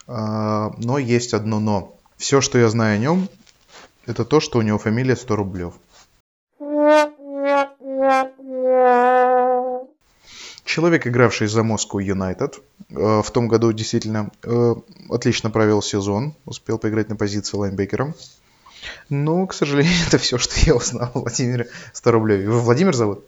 А, 0.06 0.72
но 0.78 0.98
есть 0.98 1.34
одно 1.34 1.60
но. 1.60 1.96
Все, 2.16 2.40
что 2.40 2.58
я 2.58 2.68
знаю 2.68 2.96
о 2.96 2.98
нем, 2.98 3.28
это 4.06 4.24
то, 4.24 4.40
что 4.40 4.58
у 4.58 4.62
него 4.62 4.78
фамилия 4.78 5.16
100 5.16 5.36
рублев. 5.36 5.74
Человек, 10.64 11.06
игравший 11.06 11.46
за 11.46 11.62
Москву 11.62 12.00
Юнайтед, 12.00 12.58
э, 12.90 13.22
в 13.22 13.30
том 13.30 13.48
году 13.48 13.72
действительно 13.72 14.30
э, 14.42 14.74
отлично 15.10 15.50
провел 15.50 15.82
сезон, 15.82 16.34
успел 16.46 16.78
поиграть 16.78 17.08
на 17.08 17.16
позиции 17.16 17.56
лайнбекером. 17.56 18.14
Но, 19.08 19.46
к 19.46 19.54
сожалению, 19.54 19.94
это 20.08 20.18
все, 20.18 20.38
что 20.38 20.54
я 20.66 20.74
узнал 20.74 21.10
о 21.14 21.20
Владимире 21.20 21.68
100 21.92 22.10
рублей. 22.10 22.42
Его 22.42 22.60
Владимир 22.60 22.94
зовут? 22.94 23.24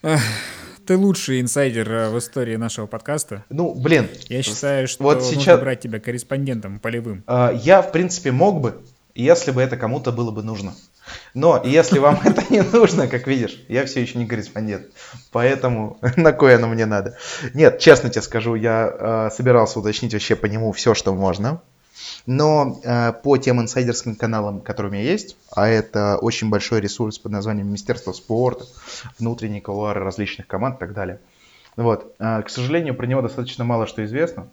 Ты 0.00 0.96
лучший 0.96 1.40
инсайдер 1.40 1.90
э, 1.90 2.10
в 2.10 2.18
истории 2.18 2.56
нашего 2.56 2.86
подкаста. 2.86 3.44
Ну, 3.50 3.74
блин. 3.74 4.08
Я 4.28 4.42
считаю, 4.42 4.86
что 4.86 5.02
вот 5.02 5.22
сейчас... 5.22 5.36
нужно 5.36 5.56
брать 5.58 5.80
тебя 5.80 5.98
корреспондентом 5.98 6.78
полевым. 6.78 7.24
Я, 7.26 7.82
в 7.82 7.90
принципе, 7.90 8.30
мог 8.30 8.60
бы, 8.60 8.80
если 9.22 9.50
бы 9.50 9.62
это 9.62 9.76
кому-то 9.76 10.12
было 10.12 10.30
бы 10.30 10.42
нужно. 10.42 10.74
Но 11.34 11.62
если 11.64 11.98
вам 11.98 12.20
это 12.24 12.42
не 12.50 12.62
нужно, 12.62 13.08
как 13.08 13.26
видишь, 13.26 13.64
я 13.68 13.84
все 13.86 14.00
еще 14.00 14.18
не 14.18 14.26
корреспондент. 14.26 14.86
Поэтому 15.32 15.98
на 16.16 16.32
кое 16.32 16.56
оно 16.56 16.68
мне 16.68 16.86
надо. 16.86 17.16
Нет, 17.54 17.78
честно 17.78 18.10
тебе 18.10 18.22
скажу, 18.22 18.54
я 18.54 19.28
э, 19.28 19.30
собирался 19.34 19.80
уточнить 19.80 20.12
вообще 20.12 20.36
по 20.36 20.46
нему 20.46 20.72
все, 20.72 20.94
что 20.94 21.14
можно. 21.14 21.60
Но 22.26 22.80
э, 22.82 23.12
по 23.12 23.36
тем 23.38 23.60
инсайдерским 23.60 24.16
каналам, 24.16 24.60
которые 24.60 24.90
у 24.90 24.94
меня 24.94 25.04
есть, 25.04 25.36
а 25.50 25.68
это 25.68 26.18
очень 26.18 26.50
большой 26.50 26.80
ресурс 26.80 27.18
под 27.18 27.32
названием 27.32 27.68
Министерство 27.68 28.12
спорта, 28.12 28.64
внутренние 29.18 29.62
кулуары 29.62 30.02
различных 30.02 30.46
команд 30.46 30.76
и 30.76 30.80
так 30.80 30.92
далее. 30.92 31.20
Вот. 31.76 32.14
Э, 32.18 32.42
к 32.42 32.50
сожалению, 32.50 32.94
про 32.94 33.06
него 33.06 33.22
достаточно 33.22 33.64
мало 33.64 33.86
что 33.86 34.04
известно 34.04 34.48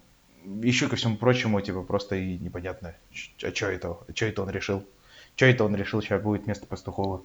еще 0.62 0.88
ко 0.88 0.96
всему 0.96 1.16
прочему, 1.16 1.60
типа, 1.60 1.82
просто 1.82 2.16
и 2.16 2.38
непонятно, 2.38 2.94
а 3.42 3.50
что 3.54 3.66
это, 3.66 3.96
что 4.14 4.26
это 4.26 4.42
он 4.42 4.50
решил? 4.50 4.84
Что 5.36 5.46
это 5.46 5.64
он 5.64 5.74
решил, 5.74 6.00
сейчас 6.00 6.22
будет 6.22 6.44
вместо 6.44 6.66
Пастухова? 6.66 7.22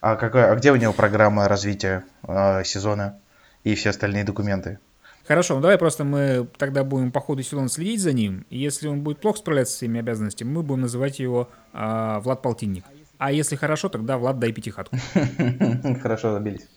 А, 0.00 0.16
какая, 0.16 0.52
а 0.52 0.56
где 0.56 0.72
у 0.72 0.76
него 0.76 0.92
программа 0.92 1.48
развития 1.48 2.04
э, 2.26 2.64
сезона 2.64 3.18
и 3.64 3.74
все 3.74 3.90
остальные 3.90 4.24
документы? 4.24 4.78
Хорошо, 5.26 5.56
ну 5.56 5.60
давай 5.60 5.76
просто 5.78 6.04
мы 6.04 6.48
тогда 6.56 6.84
будем 6.84 7.10
по 7.10 7.20
ходу 7.20 7.42
сезона 7.42 7.68
следить 7.68 8.00
за 8.00 8.12
ним, 8.12 8.46
и 8.48 8.58
если 8.58 8.88
он 8.88 9.00
будет 9.00 9.20
плохо 9.20 9.38
справляться 9.38 9.74
с 9.74 9.78
своими 9.78 10.00
обязанностями, 10.00 10.50
мы 10.50 10.62
будем 10.62 10.82
называть 10.82 11.18
его 11.18 11.48
э, 11.72 12.18
Влад 12.20 12.42
Полтинник. 12.42 12.84
А 13.18 13.32
если 13.32 13.56
хорошо, 13.56 13.88
тогда 13.88 14.18
Влад 14.18 14.38
дай 14.38 14.52
пятихатку. 14.52 14.96
Хорошо, 16.02 16.32
забились. 16.32 16.68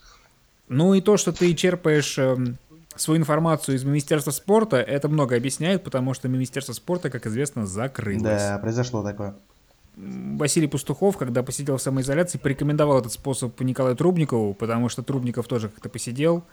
Ну 0.69 0.93
и 0.93 1.01
то, 1.01 1.17
что 1.17 1.33
ты 1.33 1.53
черпаешь 1.53 2.17
эм, 2.17 2.57
свою 2.95 3.19
информацию 3.19 3.75
из 3.75 3.83
Министерства 3.83 4.31
спорта, 4.31 4.77
это 4.77 5.07
много 5.09 5.35
объясняет, 5.35 5.83
потому 5.83 6.13
что 6.13 6.27
Министерство 6.27 6.73
спорта, 6.73 7.09
как 7.09 7.27
известно, 7.27 7.65
закрылось. 7.65 8.23
Да, 8.23 8.59
произошло 8.59 9.03
такое. 9.03 9.35
Василий 9.95 10.67
Пастухов, 10.67 11.17
когда 11.17 11.43
посидел 11.43 11.77
в 11.77 11.81
самоизоляции, 11.81 12.37
порекомендовал 12.37 12.99
этот 12.99 13.11
способ 13.11 13.59
Николаю 13.59 13.95
Трубникову, 13.95 14.53
потому 14.53 14.87
что 14.87 15.03
Трубников 15.03 15.47
тоже 15.47 15.69
как-то 15.69 15.89
посидел 15.89 16.43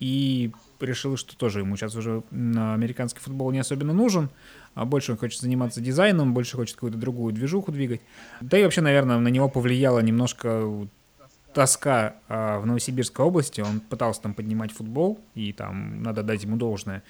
и 0.00 0.50
решил, 0.80 1.16
что 1.16 1.36
тоже 1.36 1.60
ему 1.60 1.76
сейчас 1.76 1.94
уже 1.94 2.22
на 2.30 2.74
американский 2.74 3.20
футбол 3.20 3.50
не 3.50 3.58
особенно 3.58 3.92
нужен, 3.92 4.30
а 4.74 4.84
больше 4.84 5.12
он 5.12 5.18
хочет 5.18 5.40
заниматься 5.40 5.80
дизайном, 5.80 6.34
больше 6.34 6.56
хочет 6.56 6.74
какую-то 6.74 6.98
другую 6.98 7.32
движуху 7.32 7.70
двигать. 7.70 8.00
Да 8.40 8.58
и 8.58 8.64
вообще, 8.64 8.80
наверное, 8.80 9.18
на 9.18 9.28
него 9.28 9.48
повлияло 9.48 10.00
немножко 10.00 10.88
тоска 11.54 12.14
а, 12.28 12.58
в 12.58 12.66
Новосибирской 12.66 13.24
области, 13.24 13.60
он 13.60 13.80
пытался 13.80 14.22
там 14.22 14.34
поднимать 14.34 14.72
футбол, 14.72 15.18
и 15.34 15.52
там 15.52 16.02
надо 16.02 16.22
дать 16.22 16.42
ему 16.42 16.56
должное. 16.56 17.02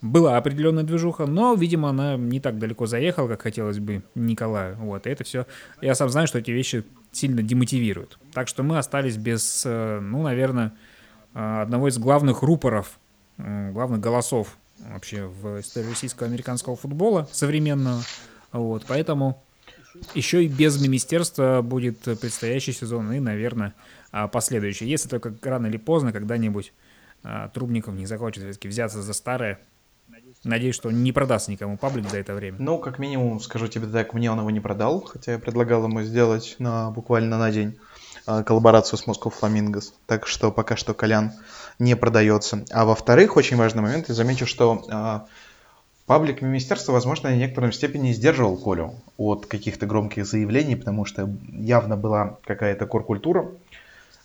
Была 0.00 0.36
определенная 0.36 0.84
движуха, 0.84 1.26
но, 1.26 1.54
видимо, 1.54 1.90
она 1.90 2.16
не 2.16 2.38
так 2.38 2.58
далеко 2.58 2.86
заехала, 2.86 3.26
как 3.26 3.42
хотелось 3.42 3.80
бы 3.80 4.02
Николаю. 4.14 4.76
Вот, 4.76 5.06
и 5.06 5.10
это 5.10 5.24
все... 5.24 5.46
Я 5.80 5.96
сам 5.96 6.08
знаю, 6.08 6.28
что 6.28 6.38
эти 6.38 6.52
вещи 6.52 6.84
сильно 7.10 7.42
демотивируют. 7.42 8.18
Так 8.32 8.46
что 8.46 8.62
мы 8.62 8.78
остались 8.78 9.16
без, 9.16 9.64
э, 9.66 9.98
ну, 10.00 10.22
наверное, 10.22 10.72
э, 11.34 11.62
одного 11.62 11.88
из 11.88 11.98
главных 11.98 12.42
рупоров, 12.42 13.00
э, 13.38 13.72
главных 13.72 13.98
голосов 13.98 14.56
вообще 14.78 15.26
в 15.26 15.60
истории 15.60 15.88
российского 15.88 16.28
американского 16.28 16.76
футбола 16.76 17.28
современного. 17.32 18.00
Вот, 18.52 18.84
поэтому 18.86 19.42
еще 20.14 20.44
и 20.44 20.48
без 20.48 20.80
министерства 20.80 21.62
будет 21.62 22.00
предстоящий 22.00 22.72
сезон 22.72 23.12
и, 23.12 23.20
наверное, 23.20 23.74
а, 24.10 24.28
последующий. 24.28 24.86
Если 24.86 25.08
только 25.08 25.34
рано 25.42 25.66
или 25.66 25.76
поздно 25.76 26.12
когда-нибудь 26.12 26.72
а, 27.22 27.48
Трубников 27.48 27.94
не 27.94 28.06
захочет 28.06 28.42
все-таки 28.44 28.68
взяться 28.68 29.02
за 29.02 29.12
старое. 29.12 29.60
Надеюсь, 30.44 30.74
что 30.74 30.88
он 30.88 31.02
не 31.02 31.12
продаст 31.12 31.48
никому 31.48 31.76
паблик 31.76 32.08
за 32.08 32.18
это 32.18 32.34
время. 32.34 32.56
Ну, 32.60 32.78
как 32.78 32.98
минимум, 32.98 33.40
скажу 33.40 33.66
тебе 33.66 33.86
так, 33.86 34.14
мне 34.14 34.30
он 34.30 34.38
его 34.38 34.50
не 34.50 34.60
продал, 34.60 35.00
хотя 35.00 35.32
я 35.32 35.38
предлагал 35.38 35.84
ему 35.84 36.02
сделать 36.02 36.56
на, 36.58 36.90
буквально 36.90 37.38
на 37.38 37.50
день 37.50 37.78
а, 38.26 38.42
коллаборацию 38.42 38.98
с 38.98 39.06
Moscow 39.06 39.32
Flamingos. 39.32 39.92
Так 40.06 40.26
что 40.26 40.52
пока 40.52 40.76
что 40.76 40.94
Колян 40.94 41.32
не 41.78 41.96
продается. 41.96 42.64
А 42.70 42.84
во-вторых, 42.84 43.36
очень 43.36 43.56
важный 43.56 43.82
момент, 43.82 44.08
я 44.08 44.14
замечу, 44.14 44.46
что 44.46 45.26
Паблик 46.08 46.40
Министерства, 46.40 46.92
возможно, 46.92 47.28
в 47.28 47.36
некотором 47.36 47.70
степени 47.70 48.12
сдерживал 48.12 48.56
Колю 48.56 48.94
от 49.18 49.44
каких-то 49.44 49.84
громких 49.84 50.24
заявлений, 50.24 50.74
потому 50.74 51.04
что 51.04 51.28
явно 51.52 51.98
была 51.98 52.38
какая-то 52.46 52.86
коркультура 52.86 53.50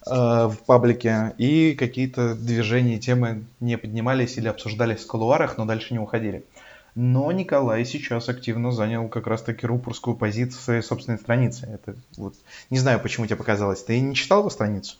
э, 0.07 0.09
в 0.09 0.57
паблике, 0.65 1.33
и 1.37 1.75
какие-то 1.75 2.35
движения, 2.35 2.99
темы 2.99 3.43
не 3.59 3.77
поднимались 3.77 4.37
или 4.37 4.47
обсуждались 4.47 5.01
в 5.01 5.07
колуарах, 5.07 5.57
но 5.57 5.65
дальше 5.65 5.93
не 5.93 5.99
уходили. 5.99 6.45
Но 6.95 7.29
Николай 7.33 7.83
сейчас 7.83 8.29
активно 8.29 8.71
занял 8.71 9.09
как 9.09 9.27
раз-таки 9.27 9.67
рупорскую 9.67 10.15
позицию 10.15 10.61
своей 10.61 10.81
собственной 10.81 11.17
странице. 11.17 11.67
Это 11.67 11.97
вот 12.15 12.35
не 12.69 12.79
знаю, 12.79 13.01
почему 13.01 13.25
тебе 13.25 13.35
показалось. 13.35 13.83
Ты 13.83 13.99
не 13.99 14.15
читал 14.15 14.39
его 14.39 14.49
страницу? 14.49 14.95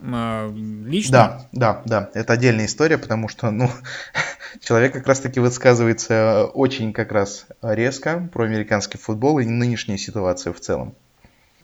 А, 0.00 0.50
лично? 0.52 1.12
Да, 1.12 1.48
да, 1.52 1.82
да. 1.84 2.10
Это 2.14 2.32
отдельная 2.34 2.66
история, 2.66 2.98
потому 2.98 3.28
что, 3.28 3.50
ну, 3.50 3.70
человек 4.60 4.92
как 4.92 5.06
раз-таки 5.06 5.40
высказывается 5.40 6.46
очень 6.54 6.92
как 6.92 7.12
раз 7.12 7.46
резко 7.62 8.28
про 8.32 8.44
американский 8.44 8.98
футбол 8.98 9.38
и 9.38 9.44
нынешнюю 9.44 9.98
ситуацию 9.98 10.54
в 10.54 10.60
целом. 10.60 10.94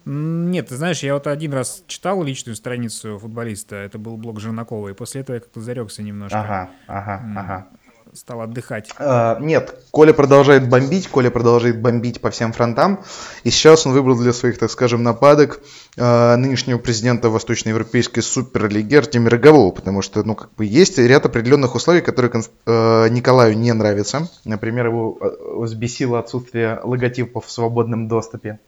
Нет, 0.05 0.69
ты 0.69 0.77
знаешь, 0.77 1.03
я 1.03 1.15
вот 1.15 1.27
один 1.27 1.55
раз 1.55 1.83
читал 1.87 2.23
личную 2.23 2.57
страницу 2.57 3.19
футболиста, 3.19 3.77
это 3.77 3.99
был 3.99 4.19
блог 4.19 4.39
Жернакова, 4.39 4.91
и 4.91 4.93
после 4.93 5.23
этого 5.23 5.37
я 5.37 5.41
как-то 5.41 5.63
зарекся 5.63 6.03
немножко. 6.03 6.39
Ага, 6.39 6.71
ага, 6.87 7.23
ага 7.37 7.69
стал 8.15 8.43
отдыхать? 8.43 8.91
А, 8.99 9.39
нет, 9.41 9.75
Коля 9.91 10.13
продолжает 10.13 10.69
бомбить, 10.69 11.09
Коля 11.09 11.31
продолжает 11.31 11.81
бомбить 11.81 12.21
по 12.21 12.31
всем 12.31 12.53
фронтам. 12.53 13.05
И 13.43 13.51
сейчас 13.51 13.87
он 13.87 13.93
выбрал 13.93 14.17
для 14.17 14.33
своих, 14.33 14.59
так 14.59 14.71
скажем, 14.71 15.03
нападок 15.03 15.61
а, 15.99 16.37
нынешнего 16.37 16.79
президента 16.79 17.29
Восточноевропейской 17.29 18.23
суперлиги 18.23 18.95
Артемия 18.95 19.31
Рогового, 19.31 19.71
потому 19.73 20.03
что, 20.03 20.23
ну, 20.23 20.35
как 20.35 20.55
бы 20.55 20.65
есть 20.65 20.99
ряд 20.99 21.27
определенных 21.27 21.75
условий, 21.75 22.01
которые 22.01 22.33
а, 22.67 23.09
Николаю 23.09 23.57
не 23.59 23.73
нравятся. 23.73 24.29
Например, 24.45 24.87
его 24.87 25.19
а, 25.21 25.61
взбесило 25.61 26.19
отсутствие 26.19 26.81
логотипов 26.83 27.47
в 27.47 27.51
свободном 27.51 28.09
доступе 28.09 28.59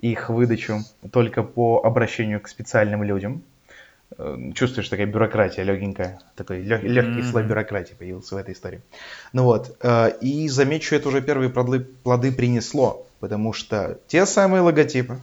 их 0.00 0.28
выдачу 0.28 0.80
только 1.10 1.42
по 1.42 1.80
обращению 1.82 2.40
к 2.40 2.48
специальным 2.48 3.02
людям. 3.02 3.42
Э, 4.18 4.36
Чувствуешь, 4.54 4.88
такая 4.88 5.06
бюрократия 5.06 5.62
легенькая, 5.64 6.20
такой 6.36 6.60
легкий 6.62 6.88
Мгм. 7.20 7.30
слой 7.30 7.42
бюрократии 7.44 7.94
появился 7.94 8.34
в 8.36 8.38
этой 8.38 8.54
истории. 8.54 8.80
Ну 9.32 9.42
вот, 9.44 9.76
э, 9.82 10.12
и 10.20 10.48
замечу, 10.48 10.94
это 10.94 11.08
уже 11.08 11.20
первые 11.20 11.50
плоды, 11.50 11.80
плоды 11.80 12.30
принесло, 12.32 13.06
потому 13.20 13.52
что 13.52 13.98
те 14.06 14.24
самые 14.26 14.60
логотипы 14.62 15.18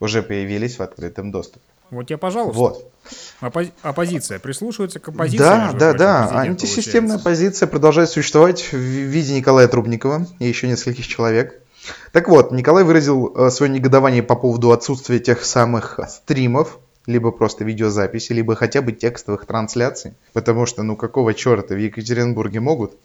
уже 0.00 0.22
появились 0.22 0.78
в 0.78 0.82
открытом 0.82 1.30
доступе. 1.32 1.64
Вот 1.90 2.08
тебе, 2.08 2.18
пожалуйста. 2.18 2.58
Вот. 2.58 2.92
Оппози- 3.40 3.72
оппозиция. 3.82 4.38
Прислушивается 4.40 4.98
к 4.98 5.08
оппозиции. 5.08 5.38
Да, 5.38 5.72
да, 5.72 5.78
прочим, 5.90 5.98
да. 5.98 6.40
Антисистемная 6.40 7.00
получается. 7.18 7.24
позиция 7.24 7.66
продолжает 7.68 8.10
существовать 8.10 8.72
в 8.72 8.76
виде 8.76 9.32
Николая 9.34 9.68
Трубникова 9.68 10.26
и 10.40 10.46
еще 10.46 10.66
нескольких 10.68 11.06
человек. 11.06 11.62
Так 12.10 12.28
вот, 12.28 12.50
Николай 12.50 12.82
выразил 12.82 13.32
э, 13.36 13.50
свое 13.50 13.70
негодование 13.72 14.22
по 14.24 14.34
поводу 14.34 14.72
отсутствия 14.72 15.20
тех 15.20 15.44
самых 15.44 16.00
стримов, 16.08 16.80
либо 17.06 17.30
просто 17.30 17.64
видеозаписи, 17.64 18.32
либо 18.32 18.54
хотя 18.54 18.82
бы 18.82 18.92
текстовых 18.92 19.46
трансляций. 19.46 20.14
Потому 20.32 20.66
что, 20.66 20.82
ну 20.82 20.96
какого 20.96 21.34
черта, 21.34 21.74
в 21.74 21.78
Екатеринбурге 21.78 22.60
могут, 22.60 22.96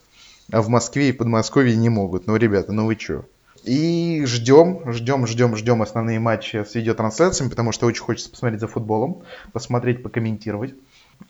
а 0.50 0.62
в 0.62 0.68
Москве 0.68 1.08
и 1.08 1.12
Подмосковье 1.12 1.76
не 1.76 1.88
могут. 1.88 2.26
Ну, 2.26 2.36
ребята, 2.36 2.72
ну 2.72 2.86
вы 2.86 2.96
чё? 2.96 3.24
И 3.64 4.24
ждем, 4.26 4.92
ждем, 4.92 5.26
ждем, 5.26 5.56
ждем 5.56 5.82
основные 5.82 6.18
матчи 6.18 6.64
с 6.64 6.74
видеотрансляциями, 6.74 7.50
потому 7.50 7.70
что 7.70 7.86
очень 7.86 8.02
хочется 8.02 8.30
посмотреть 8.30 8.60
за 8.60 8.66
футболом, 8.66 9.22
посмотреть, 9.52 10.02
покомментировать, 10.02 10.74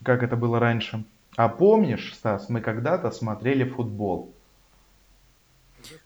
как 0.01 0.23
это 0.23 0.35
было 0.35 0.59
раньше. 0.59 1.03
А 1.35 1.47
помнишь, 1.47 2.13
Стас, 2.15 2.49
мы 2.49 2.61
когда-то 2.61 3.11
смотрели 3.11 3.63
футбол? 3.63 4.32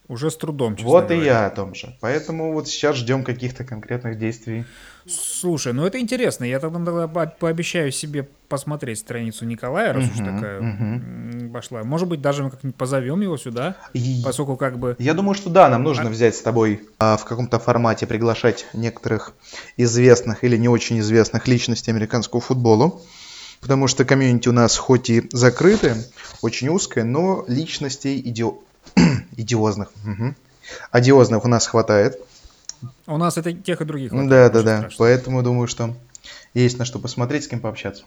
Уже 0.09 0.31
с 0.31 0.37
трудом, 0.37 0.75
честно 0.77 0.89
вот 0.89 1.11
и 1.11 1.15
говоря. 1.15 1.25
я 1.25 1.45
о 1.47 1.49
том 1.49 1.75
же. 1.75 1.95
Поэтому 1.99 2.53
вот 2.53 2.69
сейчас 2.69 2.95
ждем 2.95 3.23
каких-то 3.25 3.65
конкретных 3.65 4.17
действий. 4.17 4.63
Слушай, 5.05 5.73
ну 5.73 5.85
это 5.85 5.99
интересно. 5.99 6.45
Я 6.45 6.59
тогда 6.59 6.79
тогда 6.83 7.07
по- 7.07 7.27
пообещаю 7.39 7.91
себе 7.91 8.27
посмотреть 8.47 8.99
страницу 8.99 9.45
Николая, 9.45 9.91
раз 9.93 10.05
уж 10.05 10.17
такая 10.17 11.01
пошла. 11.51 11.83
Может 11.83 12.07
быть, 12.07 12.21
даже 12.21 12.43
мы 12.43 12.51
как-нибудь 12.51 12.75
позовем 12.77 13.19
его 13.21 13.35
сюда, 13.37 13.75
И- 13.93 14.21
поскольку 14.23 14.55
как 14.55 14.79
бы... 14.79 14.95
Я 14.99 15.13
думаю, 15.13 15.33
что 15.35 15.49
да, 15.49 15.67
нам 15.69 15.83
нужно 15.83 16.09
взять 16.09 16.35
с 16.35 16.41
тобой 16.41 16.81
а, 16.99 17.17
в 17.17 17.25
каком-то 17.25 17.59
формате 17.59 18.07
приглашать 18.07 18.65
некоторых 18.73 19.33
известных 19.75 20.43
или 20.43 20.55
не 20.57 20.69
очень 20.69 20.99
известных 20.99 21.47
личностей 21.47 21.91
американского 21.91 22.41
футбола. 22.41 22.99
Потому 23.59 23.87
что 23.87 24.05
комьюнити 24.05 24.47
у 24.49 24.51
нас 24.51 24.77
хоть 24.77 25.09
и 25.09 25.27
закрытое, 25.33 25.97
очень 26.41 26.69
узкое, 26.69 27.03
но 27.03 27.43
личностей 27.47 28.19
идио... 28.19 28.59
идиозных, 29.37 29.89
мгм. 30.03 30.35
одиозных 30.91 31.45
у 31.45 31.47
нас 31.47 31.67
хватает. 31.67 32.19
У 33.07 33.17
нас 33.17 33.37
это 33.37 33.53
тех 33.53 33.81
и 33.81 33.85
других. 33.85 34.11
хватает, 34.11 34.29
Да, 34.29 34.49
да, 34.49 34.61
да. 34.63 34.77
страшного. 34.79 35.09
Поэтому 35.09 35.43
думаю, 35.43 35.67
что 35.67 35.95
есть 36.53 36.77
на 36.77 36.85
что 36.85 36.99
посмотреть, 36.99 37.43
с 37.45 37.47
кем 37.47 37.59
пообщаться. 37.59 38.03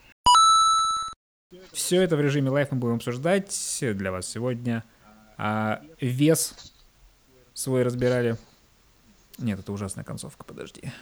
Все 1.73 2.03
это 2.03 2.17
в 2.17 2.21
режиме 2.21 2.51
лайф 2.51 2.69
мы 2.71 2.79
будем 2.79 2.97
обсуждать 2.97 3.79
для 3.81 4.13
вас 4.13 4.27
сегодня. 4.27 4.85
А 5.39 5.81
вес 6.01 6.55
свой 7.55 7.83
разбирали. 7.83 8.37
Нет, 9.39 9.59
это 9.59 9.73
ужасная 9.73 10.05
концовка, 10.05 10.45
подожди. 10.45 10.93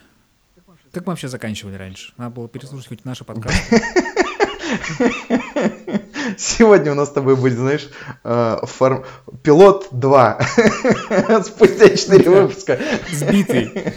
Как 0.92 1.04
мы 1.06 1.10
вообще 1.12 1.28
заканчивали 1.28 1.74
раньше? 1.74 2.12
Надо 2.16 2.34
было 2.36 2.48
переслушать 2.48 2.88
хоть 2.88 3.04
наши 3.04 3.24
подкасты. 3.24 3.82
Сегодня 6.36 6.92
у 6.92 6.94
нас 6.94 7.08
с 7.08 7.12
тобой 7.12 7.36
будет, 7.36 7.58
знаешь, 7.58 7.88
э, 8.24 8.58
форм- 8.64 9.04
пилот 9.42 9.88
2. 9.92 10.38
Спустя 11.44 11.96
4 11.96 12.30
выпуска. 12.30 12.78
Сбитый. 13.10 13.70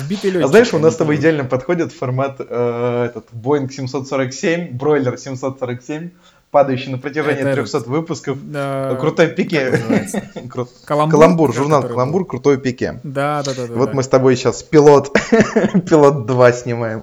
Сбитый 0.00 0.30
летчик. 0.30 0.44
А 0.44 0.48
знаешь, 0.48 0.74
у 0.74 0.78
нас 0.78 0.94
с 0.94 0.96
тобой 0.96 1.16
идеально 1.16 1.44
подходит 1.44 1.92
формат 1.92 2.36
э, 2.38 3.04
этот 3.06 3.26
Boeing 3.32 3.70
747, 3.70 4.76
бройлер 4.76 5.16
747, 5.16 6.10
падающий 6.50 6.92
на 6.92 6.98
протяжении 6.98 7.42
Это 7.42 7.54
300 7.54 7.78
выпусков. 7.90 8.38
Да, 8.42 8.96
Крутой 9.00 9.28
пике. 9.28 9.70
Каламбур, 10.84 11.10
Каламбур, 11.10 11.54
журнал 11.54 11.82
который 11.82 11.92
был. 11.92 11.94
Каламбур, 11.96 12.26
крутой 12.26 12.58
пике. 12.58 13.00
Да, 13.02 13.42
да, 13.44 13.52
да, 13.54 13.66
да. 13.66 13.74
Вот 13.74 13.90
да. 13.90 13.94
мы 13.94 14.02
с 14.02 14.08
тобой 14.08 14.36
сейчас 14.36 14.62
пилот, 14.62 15.12
пилот 15.88 16.26
2 16.26 16.52
снимаем. 16.52 17.02